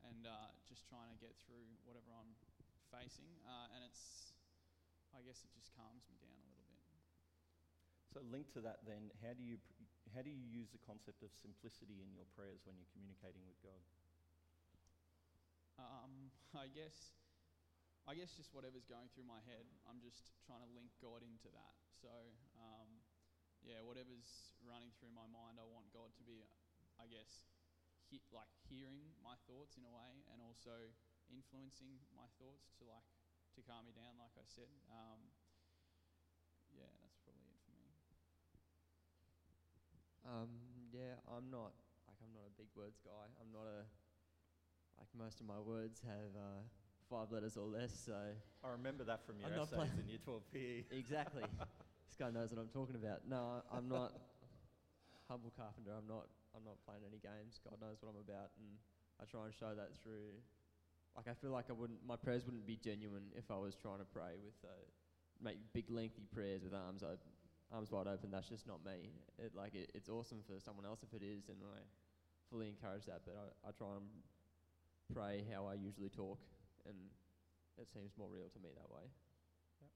[0.04, 2.36] and uh, just trying to get through whatever I'm
[2.92, 4.36] facing, uh, and it's,
[5.16, 7.00] I guess it just calms me down a little bit.
[8.12, 9.56] So, linked to that, then, how do you
[10.12, 13.56] how do you use the concept of simplicity in your prayers when you're communicating with
[13.64, 13.80] God?
[15.80, 17.16] Um, I guess,
[18.10, 21.48] I guess just whatever's going through my head, I'm just trying to link God into
[21.54, 21.76] that.
[22.02, 22.10] So,
[22.58, 22.90] um,
[23.62, 26.42] yeah, whatever's running through my mind, I want God to be,
[26.98, 27.46] I guess,
[28.10, 30.74] he- like hearing my thoughts in a way, and also
[31.30, 33.08] influencing my thoughts to like
[33.56, 34.68] to calm me down, like I said.
[34.90, 35.32] Um,
[36.74, 37.92] yeah, that's probably it for me.
[40.26, 40.50] Um,
[40.92, 41.72] yeah, I'm not
[42.08, 43.28] like I'm not a big words guy.
[43.40, 43.86] I'm not a
[45.00, 46.64] like most of my words have uh,
[47.12, 47.92] five letters or less.
[48.08, 48.16] So
[48.64, 50.84] I remember that from your I'm essays playing- in Year 12 PE.
[50.96, 51.44] exactly,
[52.08, 53.28] this guy knows what I'm talking about.
[53.28, 54.14] No, I'm not
[55.30, 55.92] humble carpenter.
[55.92, 56.28] I'm not.
[56.56, 57.60] I'm not playing any games.
[57.64, 58.68] God knows what I'm about, and
[59.20, 60.36] I try and show that through.
[61.16, 62.00] Like I feel like I wouldn't.
[62.08, 64.72] My prayers wouldn't be genuine if I was trying to pray with uh,
[65.44, 67.32] make big lengthy prayers with arms open,
[67.72, 68.32] arms wide open.
[68.32, 69.12] That's just not me.
[69.40, 71.80] It like it, it's awesome for someone else if it is, and I
[72.52, 73.22] fully encourage that.
[73.28, 74.08] But I, I try and
[75.14, 76.40] pray how I usually talk,
[76.88, 76.98] and
[77.78, 79.06] it seems more real to me that way.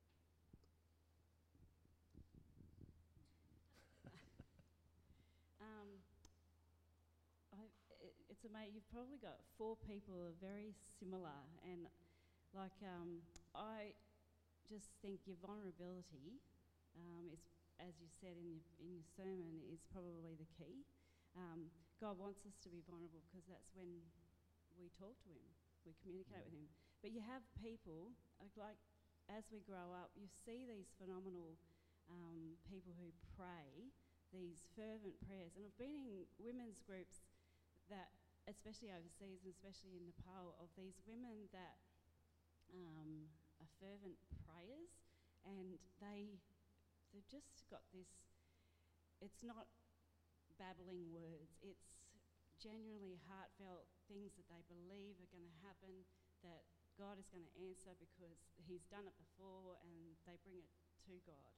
[5.62, 5.98] Um,
[7.56, 7.66] I,
[8.04, 8.78] it, it's amazing.
[8.78, 11.90] You've probably got four people who are very similar, and
[12.54, 13.96] like um, I
[14.70, 16.38] just think your vulnerability
[16.98, 17.42] um, is,
[17.80, 20.86] as you said in your, in your sermon, is probably the key.
[21.38, 24.04] Um, God wants us to be vulnerable because that's when
[24.76, 25.48] we talk to Him,
[25.86, 26.68] we communicate with Him.
[27.00, 28.82] But you have people like, like
[29.30, 31.58] as we grow up, you see these phenomenal
[32.10, 33.90] um, people who pray
[34.34, 35.54] these fervent prayers.
[35.56, 37.24] And I've been in women's groups
[37.90, 38.10] that,
[38.50, 41.78] especially overseas and especially in Nepal, of these women that
[42.74, 43.30] um,
[43.62, 44.92] are fervent prayers,
[45.46, 46.42] and they
[47.14, 48.10] they've just got this.
[49.24, 49.70] It's not
[50.60, 51.56] babbling words.
[51.64, 52.02] It's
[52.60, 56.06] genuinely heartfelt things that they believe are going to happen.
[56.44, 56.66] That
[56.96, 60.72] God is going to answer because He's done it before, and they bring it
[61.10, 61.52] to God.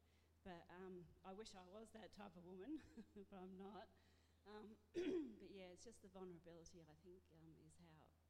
[0.48, 2.80] But um, I wish I was that type of woman,
[3.32, 3.86] but I'm not.
[4.48, 4.68] Um,
[5.44, 7.76] but yeah, it's just the vulnerability, I think, um, is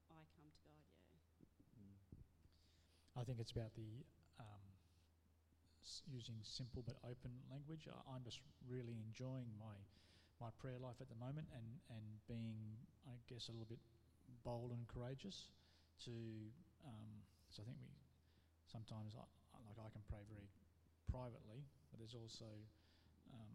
[0.09, 0.81] how I come to God,
[1.13, 1.21] yeah.
[3.13, 4.01] I think it's about the
[4.41, 4.65] um,
[6.09, 7.85] using simple but open language.
[7.85, 9.77] I, I'm just really enjoying my
[10.37, 12.57] my prayer life at the moment and and being,
[13.05, 13.81] I guess, a little bit
[14.47, 15.51] bold and courageous.
[16.07, 16.15] To
[16.87, 17.11] um,
[17.51, 17.91] so I think we
[18.71, 19.27] sometimes I,
[19.67, 20.47] like I can pray very
[21.11, 22.47] privately, but there's also
[23.35, 23.51] um,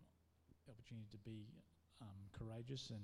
[0.69, 1.49] the opportunity to be
[2.05, 2.93] um, courageous.
[2.93, 3.01] And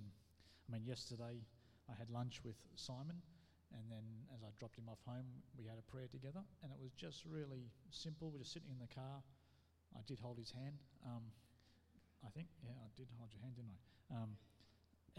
[0.68, 1.40] I mean, yesterday
[1.88, 3.24] I had lunch with Simon.
[3.68, 4.00] And then
[4.32, 7.20] as I dropped him off home, we had a prayer together, and it was just
[7.28, 8.32] really simple.
[8.32, 9.20] We're just sitting in the car.
[9.92, 10.80] I did hold his hand.
[11.04, 11.28] Um,
[12.24, 13.80] I think, yeah, I did hold your hand, didn't I?
[14.16, 14.30] Um,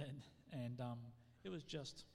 [0.02, 0.98] and and um,
[1.46, 2.06] it was just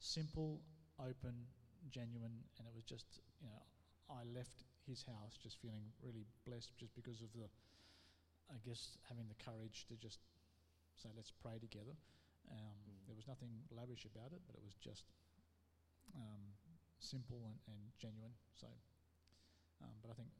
[0.00, 0.60] simple,
[0.98, 1.46] open,
[1.90, 3.62] genuine, and it was just, you know,
[4.10, 7.46] I left his house just feeling really blessed just because of the,
[8.50, 10.18] I guess, having the courage to just
[10.96, 11.94] say, let's pray together.
[12.50, 13.06] Um, Mm.
[13.06, 15.04] There was nothing lavish about it, but it was just
[16.16, 16.42] um,
[16.98, 18.34] simple and, and genuine.
[18.54, 18.66] So,
[19.82, 20.30] um, but I think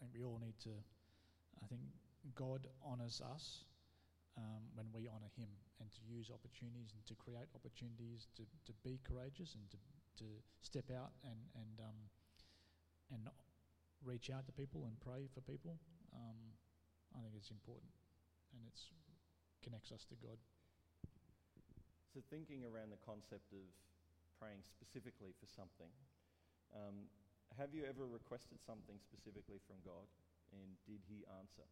[0.00, 0.74] I think we all need to.
[1.62, 1.80] I think
[2.34, 3.64] God honours us
[4.38, 8.72] um, when we honour Him, and to use opportunities and to create opportunities to, to
[8.84, 9.78] be courageous and to
[10.22, 10.28] to
[10.60, 11.98] step out and and um,
[13.12, 13.28] and
[14.04, 15.78] reach out to people and pray for people.
[16.12, 16.56] Um,
[17.12, 17.92] I think it's important,
[18.56, 18.88] and it's
[19.62, 20.40] connects us to God.
[22.10, 23.64] So, thinking around the concept of
[24.36, 25.88] praying specifically for something,
[26.74, 27.08] um,
[27.56, 30.08] have you ever requested something specifically from God
[30.52, 31.64] and did He answer?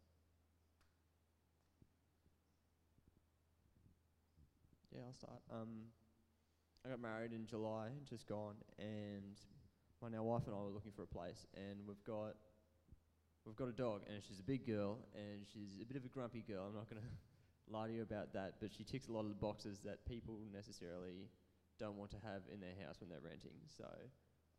[4.91, 5.39] Yeah, I'll start.
[5.51, 5.87] Um,
[6.85, 9.39] I got married in July, just gone, and
[10.01, 12.35] my now wife and I were looking for a place, and we've got
[13.45, 16.09] we've got a dog, and she's a big girl, and she's a bit of a
[16.09, 16.67] grumpy girl.
[16.67, 16.97] I'm not to
[17.71, 20.39] lie to you about that, but she ticks a lot of the boxes that people
[20.51, 21.31] necessarily
[21.79, 23.55] don't want to have in their house when they're renting.
[23.77, 23.87] So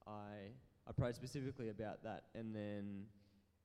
[0.06, 0.56] I
[0.88, 3.04] I prayed specifically about that, and then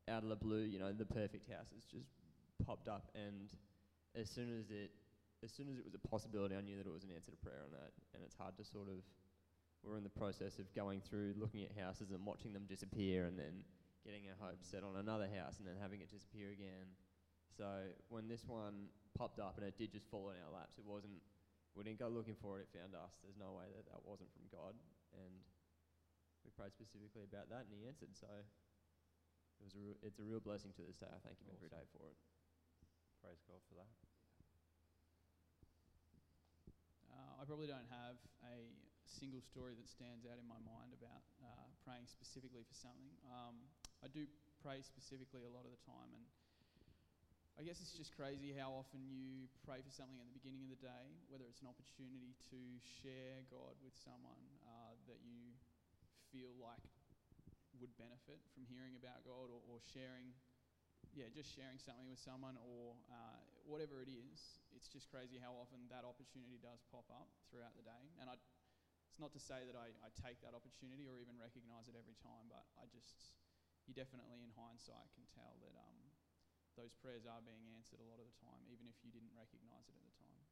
[0.10, 2.12] out of the blue, you know, the perfect house has just
[2.66, 3.54] popped up, and
[4.20, 4.92] as soon as it
[5.44, 7.38] as soon as it was a possibility, I knew that it was an answer to
[7.38, 9.06] prayer on that, and it's hard to sort of.
[9.86, 13.38] We're in the process of going through looking at houses and watching them disappear, and
[13.38, 13.62] then
[14.02, 16.90] getting our hopes set on another house, and then having it disappear again.
[17.54, 20.86] So when this one popped up and it did just fall in our laps, it
[20.86, 21.22] wasn't.
[21.78, 23.22] We didn't go looking for it; it found us.
[23.22, 24.74] There's no way that that wasn't from God,
[25.14, 25.34] and
[26.42, 28.18] we prayed specifically about that, and He answered.
[28.18, 31.10] So it was a real, it's a real blessing to this day.
[31.10, 32.18] I thank Him every day for it.
[33.22, 33.92] Praise God for that.
[37.14, 38.60] Uh, I probably don't have a
[39.08, 43.08] single story that stands out in my mind about uh, praying specifically for something.
[43.32, 43.56] Um,
[44.04, 44.28] I do
[44.60, 46.28] pray specifically a lot of the time, and
[47.56, 50.76] I guess it's just crazy how often you pray for something at the beginning of
[50.76, 55.56] the day, whether it's an opportunity to share God with someone uh, that you
[56.36, 56.84] feel like
[57.80, 60.36] would benefit from hearing about God, or, or sharing,
[61.16, 64.60] yeah, just sharing something with someone, or uh, whatever it is.
[64.78, 68.38] It's just crazy how often that opportunity does pop up throughout the day, and I.
[69.10, 72.14] It's not to say that I, I take that opportunity or even recognise it every
[72.22, 73.34] time, but I just,
[73.90, 75.98] you definitely in hindsight can tell that um,
[76.78, 79.90] those prayers are being answered a lot of the time, even if you didn't recognise
[79.90, 80.44] it at the time.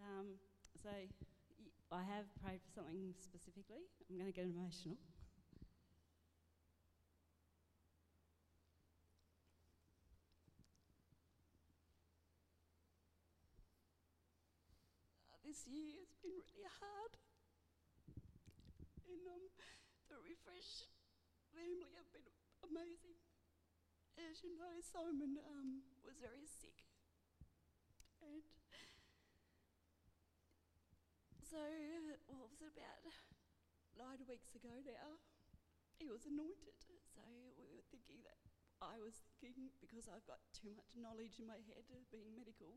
[0.00, 0.40] Um,
[0.80, 0.88] so
[1.92, 3.84] I have prayed for something specifically.
[4.08, 4.96] I'm going to get emotional.
[15.48, 17.16] This year has been really hard.
[19.08, 19.48] And um,
[20.12, 20.84] the Refresh
[21.56, 22.28] family have been
[22.60, 23.16] amazing.
[24.20, 26.84] As you know, Simon um, was very sick.
[28.20, 28.44] And
[31.40, 31.64] so,
[32.28, 33.08] was it about
[33.96, 35.16] nine weeks ago now?
[35.96, 36.76] He was anointed.
[37.08, 37.24] So
[37.56, 38.36] we were thinking that
[38.84, 42.76] I was thinking because I've got too much knowledge in my head being medical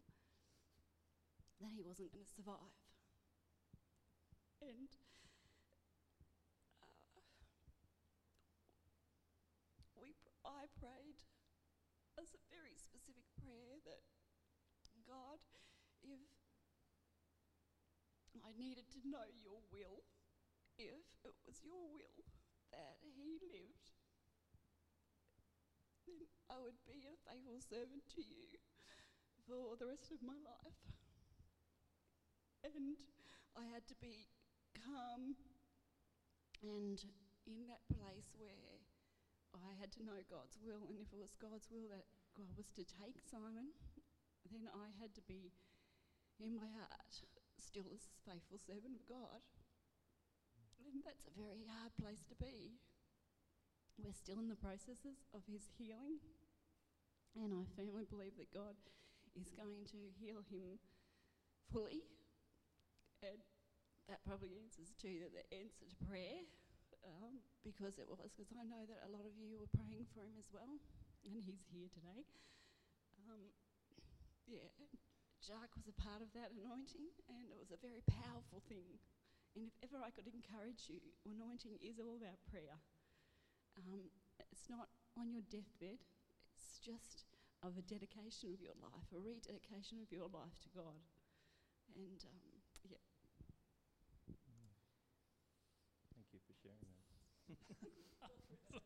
[1.61, 2.73] that he wasn't going to survive.
[4.61, 4.89] And
[6.81, 7.21] uh,
[9.97, 11.21] we, I prayed
[12.17, 14.01] as a very specific prayer that
[15.05, 15.41] God,
[18.33, 20.05] if I needed to know your will,
[20.77, 22.25] if it was your will
[22.73, 23.93] that he lived,
[26.09, 28.57] then I would be a faithful servant to you
[29.45, 30.79] for the rest of my life.
[32.63, 32.97] And
[33.57, 34.29] I had to be
[34.77, 35.35] calm
[36.61, 37.01] and
[37.49, 38.77] in that place where
[39.57, 42.05] I had to know God's will, and if it was God's will that
[42.37, 43.73] God was to take Simon,
[44.47, 45.51] then I had to be
[46.39, 47.25] in my heart
[47.61, 49.41] still a faithful servant of God.
[50.81, 52.77] And that's a very hard place to be.
[54.01, 56.17] We're still in the processes of his healing,
[57.37, 58.73] and I firmly believe that God
[59.37, 60.81] is going to heal him
[61.69, 62.01] fully.
[63.21, 63.37] And
[64.09, 66.41] that probably answers to the answer to prayer,
[67.05, 70.25] um, because it was, because I know that a lot of you were praying for
[70.25, 70.81] him as well,
[71.21, 72.25] and he's here today.
[73.29, 73.53] Um,
[74.49, 74.73] yeah,
[75.39, 78.97] Jacques was a part of that anointing, and it was a very powerful thing.
[79.53, 80.97] And if ever I could encourage you,
[81.27, 82.81] anointing is all about prayer.
[83.77, 84.09] Um,
[84.51, 86.01] it's not on your deathbed,
[86.57, 87.25] it's just
[87.61, 90.97] of a dedication of your life, a rededication of your life to God.
[91.93, 92.57] And um,
[92.89, 92.97] yeah,
[96.13, 96.87] Thank you for sharing
[97.49, 97.60] that.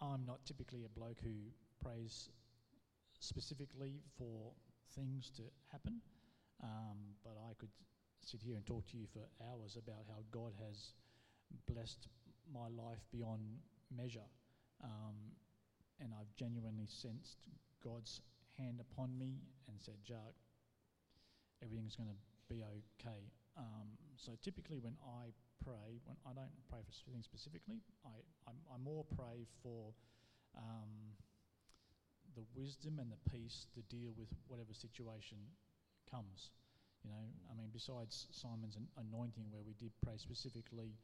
[0.00, 1.52] I'm not typically a bloke who
[1.82, 2.28] prays
[3.20, 4.52] specifically for
[4.94, 6.00] things to happen,
[6.62, 7.70] um, but I could
[8.20, 9.20] sit here and talk to you for
[9.50, 10.94] hours about how God has
[11.68, 12.08] blessed
[12.52, 13.40] my life beyond
[13.96, 14.26] measure.
[14.82, 15.14] Um,
[16.00, 17.48] and I've genuinely sensed
[17.82, 18.20] God's
[18.58, 20.34] hand upon me and said, Jark,
[21.62, 22.16] everything's going to
[22.52, 23.30] be okay.
[23.56, 25.32] Um, so typically, when I
[25.64, 28.14] pray, when I don't pray for something specifically, I,
[28.46, 29.94] I, I more pray for
[30.58, 31.16] um,
[32.34, 35.38] the wisdom and the peace to deal with whatever situation
[36.10, 36.50] comes.
[37.04, 40.94] You know, I mean, besides Simon's anointing, where we did pray specifically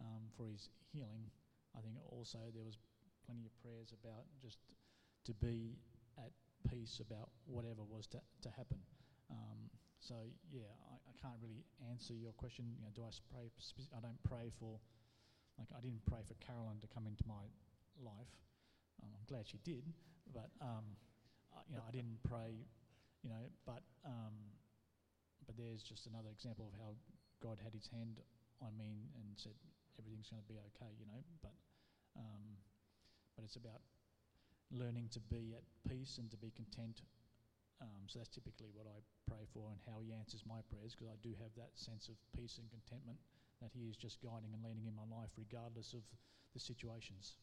[0.00, 1.30] um, for his healing,
[1.76, 2.78] I think also there was
[3.26, 4.58] plenty of prayers about just
[5.26, 5.78] to be
[6.18, 6.30] at
[6.68, 8.78] peace about whatever was to, to happen.
[9.30, 9.70] Um,
[10.04, 10.20] so
[10.52, 12.68] yeah, I, I can't really answer your question.
[12.76, 13.48] You know, do I pray?
[13.96, 14.76] I don't pray for,
[15.56, 17.48] like I didn't pray for Carolyn to come into my
[18.04, 18.32] life.
[19.00, 19.88] Um, I'm glad she did,
[20.36, 20.84] but um,
[21.56, 22.52] I, you know, I didn't pray.
[23.24, 24.36] You know, but um,
[25.48, 26.92] but there's just another example of how
[27.40, 28.20] God had His hand
[28.60, 29.56] on me and said
[29.96, 30.92] everything's going to be okay.
[31.00, 31.56] You know, but
[32.20, 32.44] um,
[33.32, 33.80] but it's about
[34.68, 37.00] learning to be at peace and to be content.
[37.82, 41.10] Um, so that's typically what I pray for and how He answers my prayers because
[41.10, 43.18] I do have that sense of peace and contentment
[43.60, 46.06] that He is just guiding and leading in my life regardless of
[46.54, 47.36] the situations.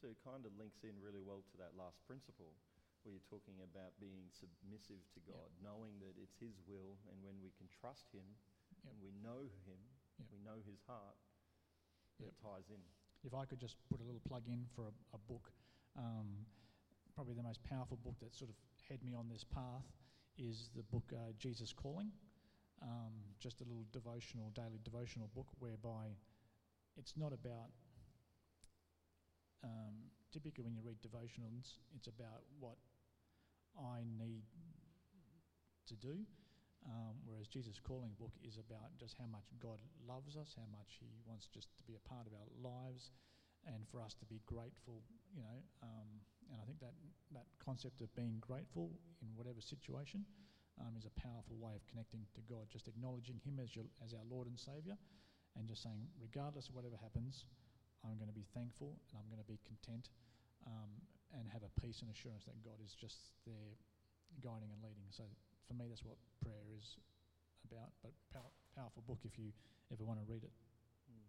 [0.00, 2.52] So it kind of links in really well to that last principle
[3.04, 5.30] where you're talking about being submissive to Yep.
[5.30, 8.26] God, knowing that it's His will, and when we can trust Him
[8.84, 8.92] Yep.
[8.92, 9.78] and we know Him,
[10.18, 10.26] Yep.
[10.32, 11.16] we know His heart,
[12.18, 12.32] Yep.
[12.32, 12.82] it ties in.
[13.22, 15.52] If I could just put a little plug in for a, a book,
[15.96, 16.44] um,
[17.14, 18.56] probably the most powerful book that sort of
[18.88, 19.86] had me on this path
[20.38, 22.10] is the book uh, Jesus Calling.
[22.82, 26.14] Um, just a little devotional, daily devotional book whereby
[26.96, 27.72] it's not about.
[29.64, 32.76] Um, typically, when you read devotionals, it's about what
[33.74, 34.44] I need
[35.88, 36.22] to do.
[36.86, 41.00] Um, whereas Jesus Calling book is about just how much God loves us, how much
[41.00, 43.10] He wants just to be a part of our lives,
[43.66, 45.02] and for us to be grateful.
[45.34, 46.08] You know, um,
[46.50, 46.94] and I think that
[47.34, 48.90] that concept of being grateful
[49.20, 50.24] in whatever situation
[50.80, 52.70] um, is a powerful way of connecting to God.
[52.70, 54.96] Just acknowledging Him as your as our Lord and Savior,
[55.58, 57.44] and just saying, regardless of whatever happens,
[58.06, 60.08] I'm going to be thankful and I'm going to be content,
[60.66, 60.90] um,
[61.34, 63.74] and have a peace and assurance that God is just there,
[64.40, 65.10] guiding and leading.
[65.10, 65.26] So
[65.66, 66.96] for me, that's what prayer is
[67.66, 67.90] about.
[68.02, 69.50] But pow- powerful book if you
[69.90, 70.54] ever want to read it.
[71.10, 71.26] Mm.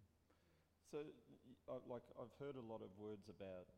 [0.90, 0.98] So,
[1.88, 3.68] like, I've heard a lot of words about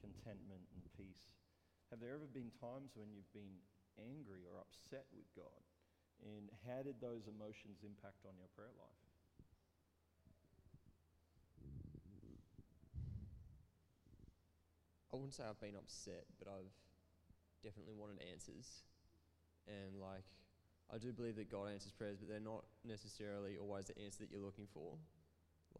[0.00, 1.32] contentment and peace.
[1.90, 3.62] Have there ever been times when you've been
[3.96, 5.62] angry or upset with God?
[6.24, 9.02] And how did those emotions impact on your prayer life?
[15.12, 16.76] I wouldn't say I've been upset, but I've
[17.64, 18.84] definitely wanted answers.
[19.64, 20.28] And like,
[20.92, 24.30] I do believe that God answers prayers, but they're not necessarily always the answer that
[24.30, 25.00] you're looking for.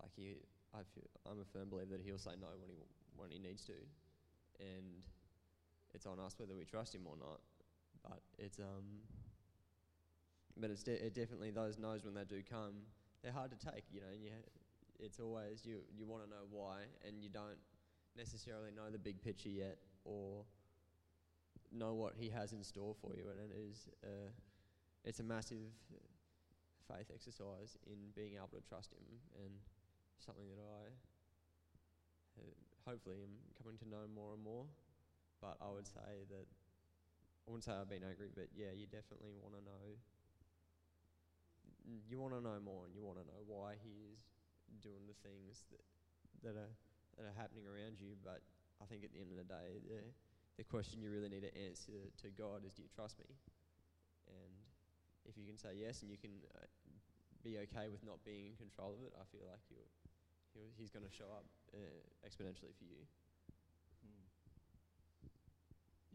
[0.01, 0.41] Like he,
[0.77, 2.77] I I'm a firm believer that He'll say no when he
[3.17, 3.73] when He needs to,
[4.61, 5.03] and
[5.95, 7.41] it's on us whether we trust Him or not.
[8.03, 9.01] But it's um,
[10.57, 12.85] but it's de- it definitely those no's when they do come,
[13.23, 13.85] they're hard to take.
[13.91, 14.31] You know, and you,
[14.99, 17.59] it's always you you want to know why, and you don't
[18.17, 20.45] necessarily know the big picture yet or
[21.73, 24.31] know what he has in store for you and it is uh,
[25.05, 25.59] it's a massive
[26.89, 29.05] faith exercise in being able to trust him
[29.45, 29.53] and
[30.19, 30.85] something that I
[32.41, 32.55] uh,
[32.89, 34.65] hopefully am coming to know more and more
[35.41, 39.35] but I would say that I wouldn't say I've been angry but yeah you definitely
[39.41, 39.85] want to know
[41.87, 44.19] you want to know more and you want to know why he is
[44.83, 45.85] doing the things that
[46.43, 46.73] that are
[47.17, 48.19] that are happening around you.
[48.21, 48.45] But
[48.83, 50.05] I think at the end of the day, the,
[50.61, 53.31] the question you really need to answer to God is, do you trust me?
[54.29, 54.53] And
[55.25, 56.69] if you can say yes and you can uh,
[57.41, 59.81] be okay with not being in control of it, I feel like you
[60.57, 61.45] he'll, he's going to show up
[61.77, 63.05] uh, exponentially for you.
[64.01, 64.25] Mm.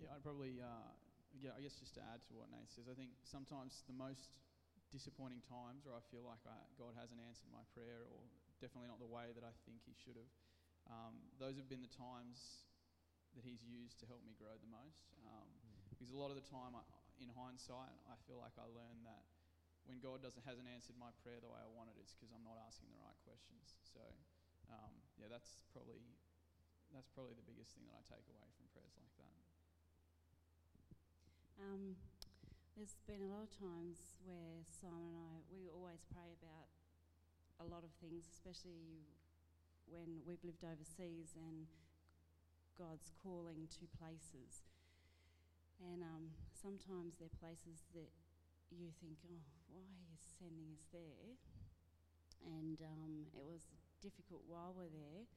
[0.01, 0.89] Yeah, I'd probably, uh,
[1.37, 4.33] yeah, I guess just to add to what Nate says, I think sometimes the most
[4.89, 8.19] disappointing times where I feel like I, God hasn't answered my prayer or
[8.59, 10.31] definitely not the way that I think He should have,
[10.89, 12.65] um, those have been the times
[13.37, 15.13] that He's used to help me grow the most.
[15.23, 15.47] Um,
[15.95, 16.81] because a lot of the time, I,
[17.21, 19.21] in hindsight, I feel like I learned that
[19.89, 22.57] when God doesn't hasn't answered my prayer the way I wanted, it's because I'm not
[22.61, 23.81] asking the right questions.
[23.87, 24.01] So,
[24.69, 26.01] um, yeah, that's probably
[26.93, 29.35] that's probably the biggest thing that I take away from prayers like that.
[31.61, 31.95] Um,
[32.75, 36.71] there's been a lot of times where Simon and I, we always pray about
[37.61, 39.05] a lot of things, especially
[39.87, 41.67] when we've lived overseas and
[42.79, 44.65] God's calling to places.
[45.79, 48.09] And um, sometimes they're places that
[48.75, 51.35] you think, oh, why is sending us there?
[52.43, 53.67] And um, it was
[54.01, 55.27] difficult while we're there.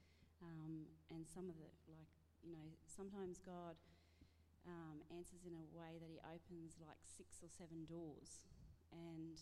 [0.43, 2.11] Um, and some of the, like,
[2.45, 3.77] you know, sometimes God
[4.65, 8.45] um, answers in a way that he opens like six or seven doors.
[8.93, 9.37] And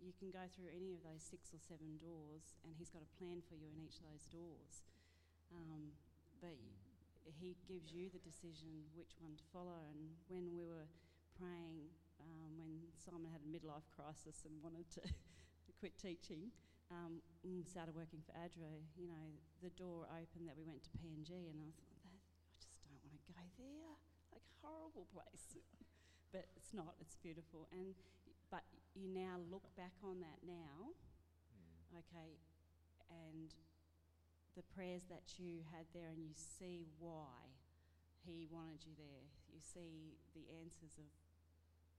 [0.00, 3.10] you can go through any of those six or seven doors, and he's got a
[3.16, 4.84] plan for you in each of those doors.
[5.54, 5.96] Um,
[6.40, 6.56] but
[7.24, 9.80] he gives you the decision which one to follow.
[9.88, 10.86] And when we were
[11.40, 11.88] praying,
[12.22, 15.02] um, when Simon had a midlife crisis and wanted to
[15.80, 16.50] quit teaching,
[16.90, 19.26] um, mm, started working for ADRA, you know,
[19.62, 23.02] the door opened that we went to PNG, and I thought, that, I just don't
[23.02, 23.92] want to go there.
[24.30, 25.58] Like, horrible place.
[26.34, 27.66] but it's not, it's beautiful.
[27.74, 27.94] And,
[28.50, 28.62] but
[28.94, 30.94] you now look back on that now,
[31.56, 32.02] Mm.
[32.02, 32.36] okay,
[33.08, 33.54] and
[34.56, 37.54] the prayers that you had there, and you see why
[38.24, 39.28] he wanted you there.
[39.52, 41.06] You see the answers of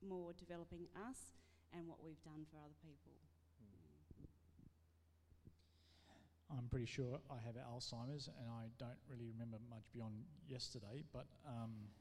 [0.02, 1.38] more developing us
[1.74, 3.14] and what we've done for other people.
[3.62, 4.28] Mm.
[6.58, 11.28] I'm pretty sure I have Alzheimer's and I don't really remember much beyond yesterday, but
[11.48, 11.92] um,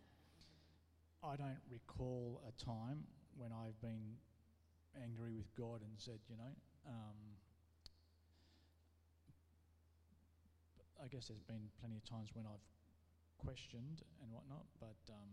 [1.25, 3.05] I don't recall a time
[3.37, 4.17] when I've been
[4.95, 6.55] angry with God and said, you know,
[6.87, 7.19] um,
[11.03, 12.65] I guess there's been plenty of times when I've
[13.39, 15.31] questioned and whatnot, but um,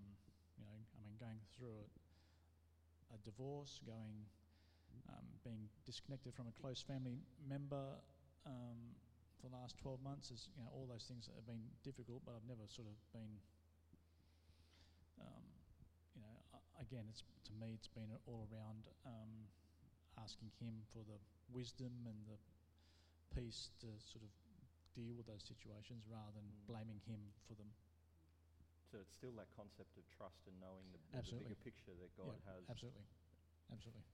[0.59, 1.85] you know, I mean, going through a,
[3.13, 4.25] a divorce, going,
[5.09, 8.01] um, being disconnected from a close family member,
[8.45, 8.97] um,
[9.39, 12.23] for the last 12 months is you know all those things that have been difficult
[12.23, 13.35] but I've never sort of been
[15.19, 15.43] um,
[16.15, 16.31] you know
[16.79, 19.51] again it's to me it's been all around um,
[20.15, 21.19] asking him for the
[21.51, 22.39] wisdom and the
[23.35, 24.31] peace to sort of
[24.95, 26.67] deal with those situations rather than Mm.
[26.71, 27.67] blaming him for them
[28.93, 32.37] So it's still that concept of trust and knowing the, the bigger picture that God
[32.37, 32.61] Yeah, has.
[32.69, 33.01] absolutely
[33.73, 34.05] absolutely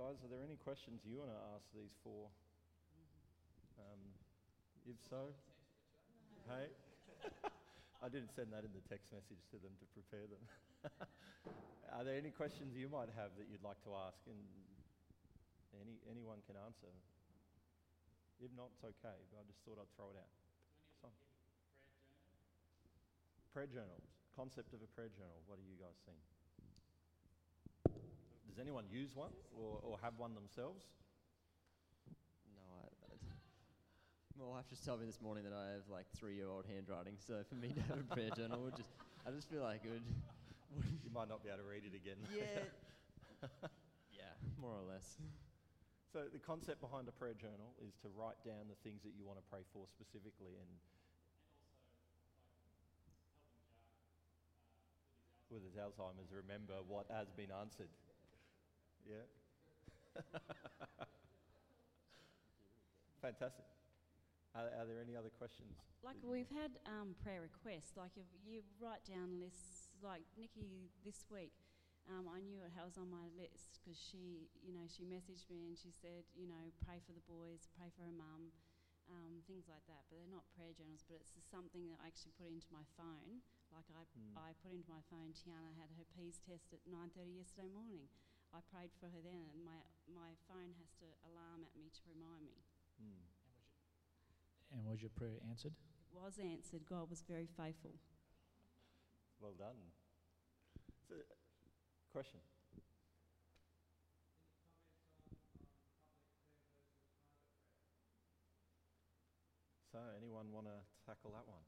[0.00, 2.32] Guys, are there any questions you want to ask these four?
[3.76, 4.00] Um,
[4.88, 5.28] if so,
[6.48, 6.72] hey,
[8.04, 10.40] I didn't send that in the text message to them to prepare them.
[11.92, 14.40] are there any questions you might have that you'd like to ask, and
[15.84, 16.88] any anyone can answer?
[18.40, 19.18] If not, it's okay.
[19.28, 20.32] But I just thought I'd throw it out.
[21.04, 21.12] Some.
[23.58, 24.06] Prayer journals.
[24.38, 25.34] Concept of a prayer journal.
[25.50, 26.22] What do you guys think?
[28.46, 30.86] Does anyone use one or, or have one themselves?
[32.54, 33.34] No, I, that's-
[34.38, 37.18] my wife just told me this morning that I have like three-year-old handwriting.
[37.18, 38.94] So for me to have a prayer journal would just,
[39.26, 40.06] I just feel like it would,
[41.02, 42.22] You might not be able to read it again.
[42.30, 42.62] yeah,
[44.22, 45.18] yeah, more or less.
[46.14, 49.26] So the concept behind a prayer journal is to write down the things that you
[49.26, 50.70] want to pray for specifically and
[55.50, 57.88] with his Alzheimer's remember what has been answered.
[59.08, 59.24] Yeah.
[63.22, 63.64] Fantastic.
[64.54, 65.74] Are, are there any other questions?
[66.04, 67.96] Like we've had um, prayer requests.
[67.98, 71.52] Like if you write down lists, like Nikki this week,
[72.08, 75.68] um, I knew it was on my list because she, you know, she messaged me
[75.68, 78.48] and she said, you know, pray for the boys, pray for her mum,
[79.12, 80.08] um, things like that.
[80.08, 83.44] But they're not prayer journals, but it's something that I actually put into my phone.
[83.72, 84.34] Like I, Hmm.
[84.36, 85.30] I put into my phone.
[85.36, 88.08] Tiana had her P's test at 9:30 yesterday morning.
[88.52, 92.02] I prayed for her then, and my my phone has to alarm at me to
[92.08, 92.58] remind me.
[92.98, 93.22] Hmm.
[94.72, 96.82] and was your prayer answered It was answered.
[96.88, 97.92] God was very faithful.
[99.40, 99.76] Well done.
[101.08, 101.14] So,
[102.12, 102.40] question.
[109.92, 111.64] So, anyone want to tackle that one?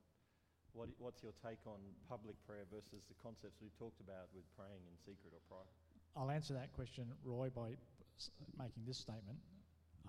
[0.73, 4.81] What, what's your take on public prayer versus the concepts we've talked about with praying
[4.87, 5.75] in secret or private?
[6.17, 7.75] I'll answer that question, Roy, by
[8.59, 9.39] making this statement.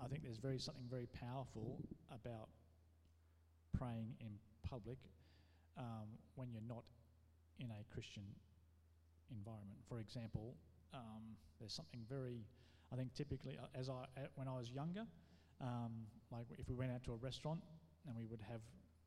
[0.02, 1.78] I think there's very something very powerful
[2.10, 2.48] about
[3.76, 4.38] praying in
[4.68, 4.98] public
[5.78, 6.84] um, when you're not
[7.58, 8.24] in a Christian
[9.30, 9.78] environment.
[9.88, 10.54] For example,
[10.94, 12.44] um, there's something very,
[12.92, 15.06] I think, typically uh, as I uh, when I was younger,
[15.60, 17.60] um, like if we went out to a restaurant
[18.06, 18.60] and we would have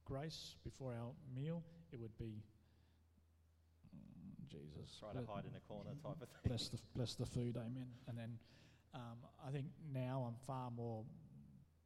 [0.05, 2.43] grace before our meal, it would be
[3.93, 4.97] mm, Jesus.
[4.99, 6.39] Try to hide in a corner type of thing.
[6.45, 7.87] bless the bless the food, amen.
[8.07, 8.37] And then
[8.93, 11.03] um, I think now I'm far more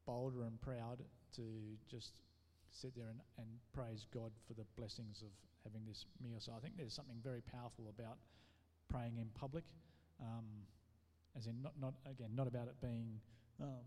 [0.06, 1.04] bolder and proud
[1.36, 1.44] to
[1.90, 2.14] just
[2.72, 5.30] sit there and, and praise God for the blessings of
[5.64, 6.40] having this meal.
[6.40, 8.18] So I think there's something very powerful about
[8.90, 9.64] praying in public,
[10.22, 10.46] um,
[11.38, 13.20] as in not not again not about it being
[13.62, 13.86] um,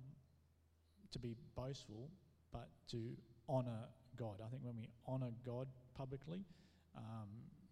[1.13, 2.11] to be boastful,
[2.53, 3.17] but to
[3.49, 4.41] honour God.
[4.45, 6.45] I think when we honour God publicly,
[6.97, 7.29] um,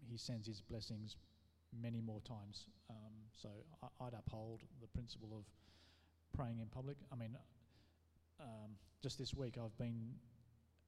[0.09, 1.17] He sends His blessings
[1.81, 2.67] many more times.
[2.89, 3.49] Um, so
[3.83, 5.45] I, I'd uphold the principle of
[6.37, 6.97] praying in public.
[7.13, 7.37] I mean,
[8.41, 8.71] um,
[9.03, 10.15] just this week I've been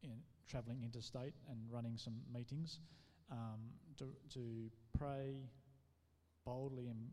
[0.03, 2.81] in, travelling interstate and running some meetings
[3.31, 3.61] um,
[3.99, 5.49] to, to pray
[6.45, 7.09] boldly in,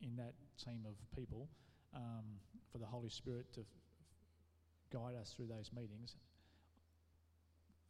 [0.00, 1.48] in that team of people
[1.94, 2.24] um,
[2.70, 3.60] for the Holy Spirit to
[4.92, 6.16] guide us through those meetings.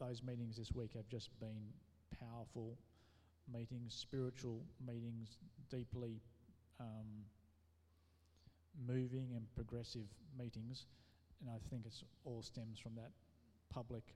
[0.01, 1.73] Those meetings this week have just been
[2.21, 2.79] powerful
[3.53, 5.39] meetings, spiritual meetings,
[5.71, 6.21] deeply
[6.79, 7.25] um,
[8.87, 10.07] moving and progressive
[10.39, 10.87] meetings.
[11.41, 13.11] and I think it's all stems from that
[13.73, 14.15] public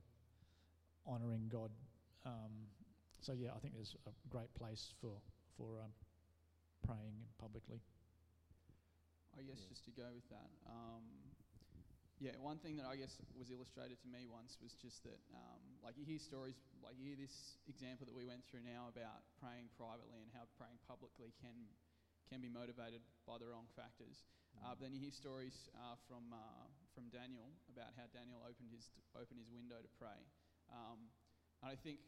[1.07, 1.71] honouring God.
[2.25, 2.69] Um,
[3.21, 5.11] so yeah, I think there's a great place for
[5.57, 5.91] for um,
[6.87, 7.81] praying publicly.
[9.39, 9.69] I guess Yeah.
[9.69, 11.03] just to go with that, um,
[12.23, 15.59] yeah, one thing that I guess was illustrated to me once was just that, um,
[15.83, 19.27] like you hear stories, like you hear this example that we went through now about
[19.43, 21.67] praying privately and how praying publicly can
[22.31, 24.23] can be motivated by the wrong factors.
[24.63, 28.71] Uh, but then you hear stories uh, from uh, from Daniel about how Daniel opened
[28.71, 28.87] his
[29.19, 30.23] opened his window to pray.
[30.71, 31.11] Um,
[31.67, 31.99] and I think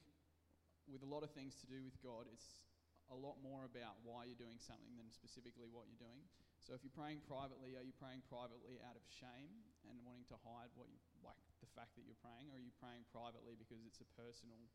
[0.87, 2.63] with a lot of things to do with God, it's
[3.11, 6.23] a lot more about why you're doing something than specifically what you're doing.
[6.63, 10.37] So if you're praying privately, are you praying privately out of shame and wanting to
[10.45, 13.81] hide what you like the fact that you're praying, or are you praying privately because
[13.85, 14.69] it's a personal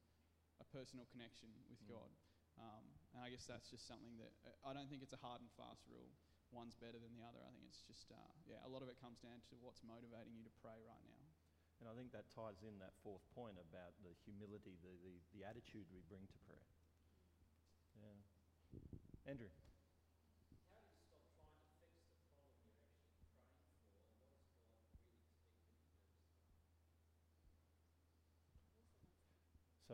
[0.60, 1.94] a personal connection with Mm.
[1.96, 2.12] God?
[2.60, 2.86] Um,
[3.16, 4.34] and I guess that's just something that
[4.66, 6.12] I don't think it's a hard and fast rule.
[6.52, 7.40] One's better than the other.
[7.46, 10.36] I think it's just uh, yeah, a lot of it comes down to what's motivating
[10.36, 11.26] you to pray right now.
[11.80, 15.42] And I think that ties in that fourth point about the humility, the, the, the
[15.48, 16.68] attitude we bring to prayer.
[17.96, 18.20] Yeah.
[19.32, 19.48] Andrew.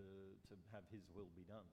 [0.00, 1.68] uh, to have His will be done?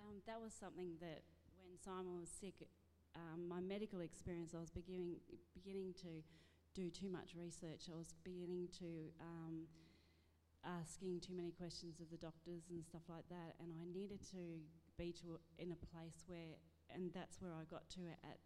[0.00, 1.22] Um, that was something that
[1.60, 2.66] when Simon was sick,
[3.14, 5.20] um, my medical experience, I was beginning
[5.54, 6.24] beginning to
[6.74, 7.90] do too much research.
[7.90, 9.66] I was beginning to um,
[10.64, 14.62] asking too many questions of the doctors and stuff like that, and I needed to
[14.98, 16.56] be to a, in a place where,
[16.92, 18.38] and that's where I got to at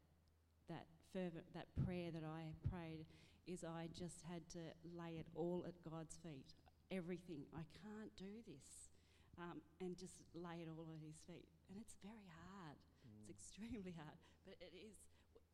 [0.68, 3.06] that fervent that prayer that I prayed
[3.46, 6.54] is I just had to lay it all at God's feet.
[6.90, 7.44] Everything.
[7.54, 8.93] I can't do this.
[9.38, 11.48] Um, and just lay it all at his feet.
[11.68, 12.76] And it's very hard.
[13.02, 13.30] It's Mm.
[13.30, 14.18] extremely hard.
[14.44, 14.96] But it is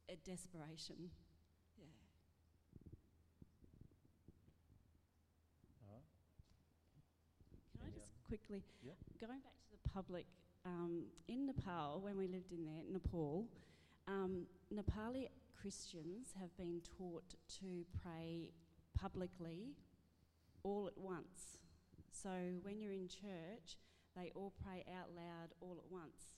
[0.08, 1.10] a desperation.
[1.78, 1.86] Yeah.
[5.82, 6.04] All right.
[7.78, 8.94] Can I just quickly, Yeah.
[9.18, 10.26] going back to the public,
[10.64, 13.48] um, in Nepal, when we lived in there, Nepal,
[14.06, 18.52] um, Nepali Christians have been taught to pray
[18.94, 19.74] publicly
[20.62, 21.56] all at once.
[22.10, 22.30] So
[22.62, 23.78] when you're in church,
[24.16, 26.34] they all pray out loud all at once.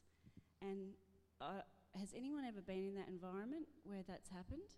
[0.60, 0.94] And
[1.40, 1.62] uh,
[1.98, 4.70] has anyone ever been in that environment where that's happened?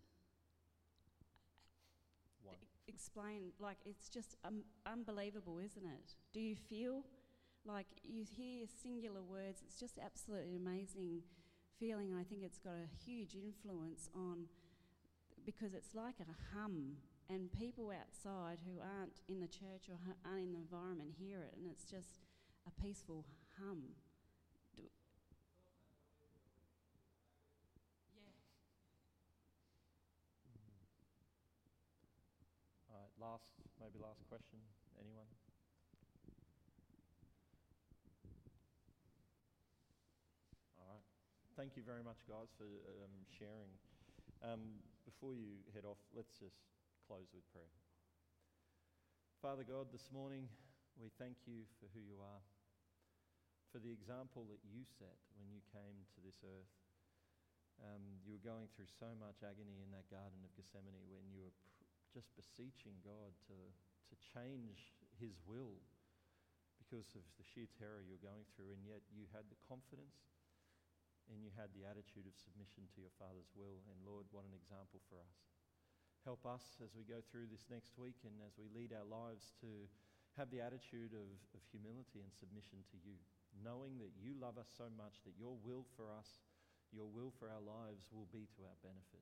[2.45, 7.03] E- explain like it's just um, unbelievable isn't it do you feel
[7.65, 11.23] like you hear singular words it's just absolutely amazing
[11.79, 14.47] feeling i think it's got a huge influence on
[15.45, 16.97] because it's like a hum
[17.29, 21.55] and people outside who aren't in the church or aren't in the environment hear it
[21.57, 22.21] and it's just
[22.67, 23.25] a peaceful
[23.59, 23.83] hum
[24.77, 24.83] Do-
[28.15, 28.33] yeah
[32.91, 33.49] All right, last,
[33.81, 34.59] maybe last question.
[35.01, 35.27] Anyone?
[40.79, 41.05] All right.
[41.57, 43.71] Thank you very much, guys, for um, sharing.
[44.43, 44.61] Um,
[45.05, 46.61] before you head off, let's just
[47.05, 47.77] close with prayer.
[49.45, 50.49] Father God, this morning
[50.97, 52.41] we thank you for who you are,
[53.69, 56.73] for the example that you set when you came to this earth.
[57.77, 61.45] Um, you were going through so much agony in that Garden of Gethsemane when you
[61.45, 63.59] were pr- just beseeching God to,
[64.09, 65.85] to change his will
[66.81, 70.25] because of the sheer terror you were going through, and yet you had the confidence
[71.29, 73.85] and you had the attitude of submission to your Father's will.
[73.93, 75.54] And Lord, what an example for us.
[76.25, 79.53] Help us as we go through this next week and as we lead our lives
[79.61, 79.69] to
[80.41, 83.21] have the attitude of, of humility and submission to you,
[83.61, 86.41] knowing that you love us so much that your will for us,
[86.97, 89.21] your will for our lives will be to our benefit.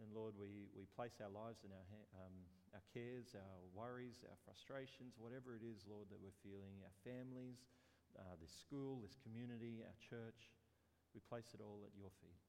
[0.00, 2.36] And Lord, we, we place our lives in our, um,
[2.72, 7.60] our cares, our worries, our frustrations, whatever it is, Lord, that we're feeling, our families,
[8.16, 10.48] uh, this school, this community, our church.
[11.12, 12.40] We place it all at your feet,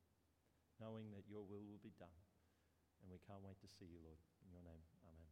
[0.79, 2.15] knowing that your will will be done.
[3.01, 4.21] And we can't wait to see you, Lord.
[4.45, 5.31] In your name, amen.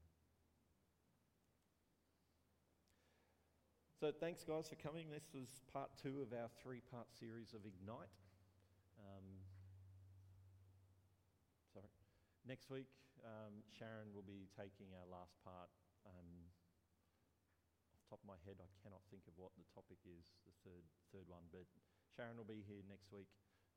[3.99, 5.11] So, thanks, guys, for coming.
[5.11, 8.15] This was part two of our three part series of Ignite.
[8.95, 9.27] Um,
[11.71, 11.91] sorry.
[12.47, 12.87] Next week,
[13.27, 15.67] um, Sharon will be taking our last part.
[16.07, 16.47] Um,
[17.91, 20.55] off the top of my head, I cannot think of what the topic is, the
[20.63, 21.67] third, third one, but
[22.15, 23.29] Sharon will be here next week,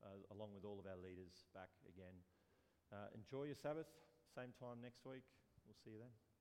[0.07, 2.15] uh, along with all of our leaders back again.
[2.93, 3.87] Uh, enjoy your Sabbath.
[4.37, 5.25] Same time next week.
[5.65, 6.32] We'll see you then.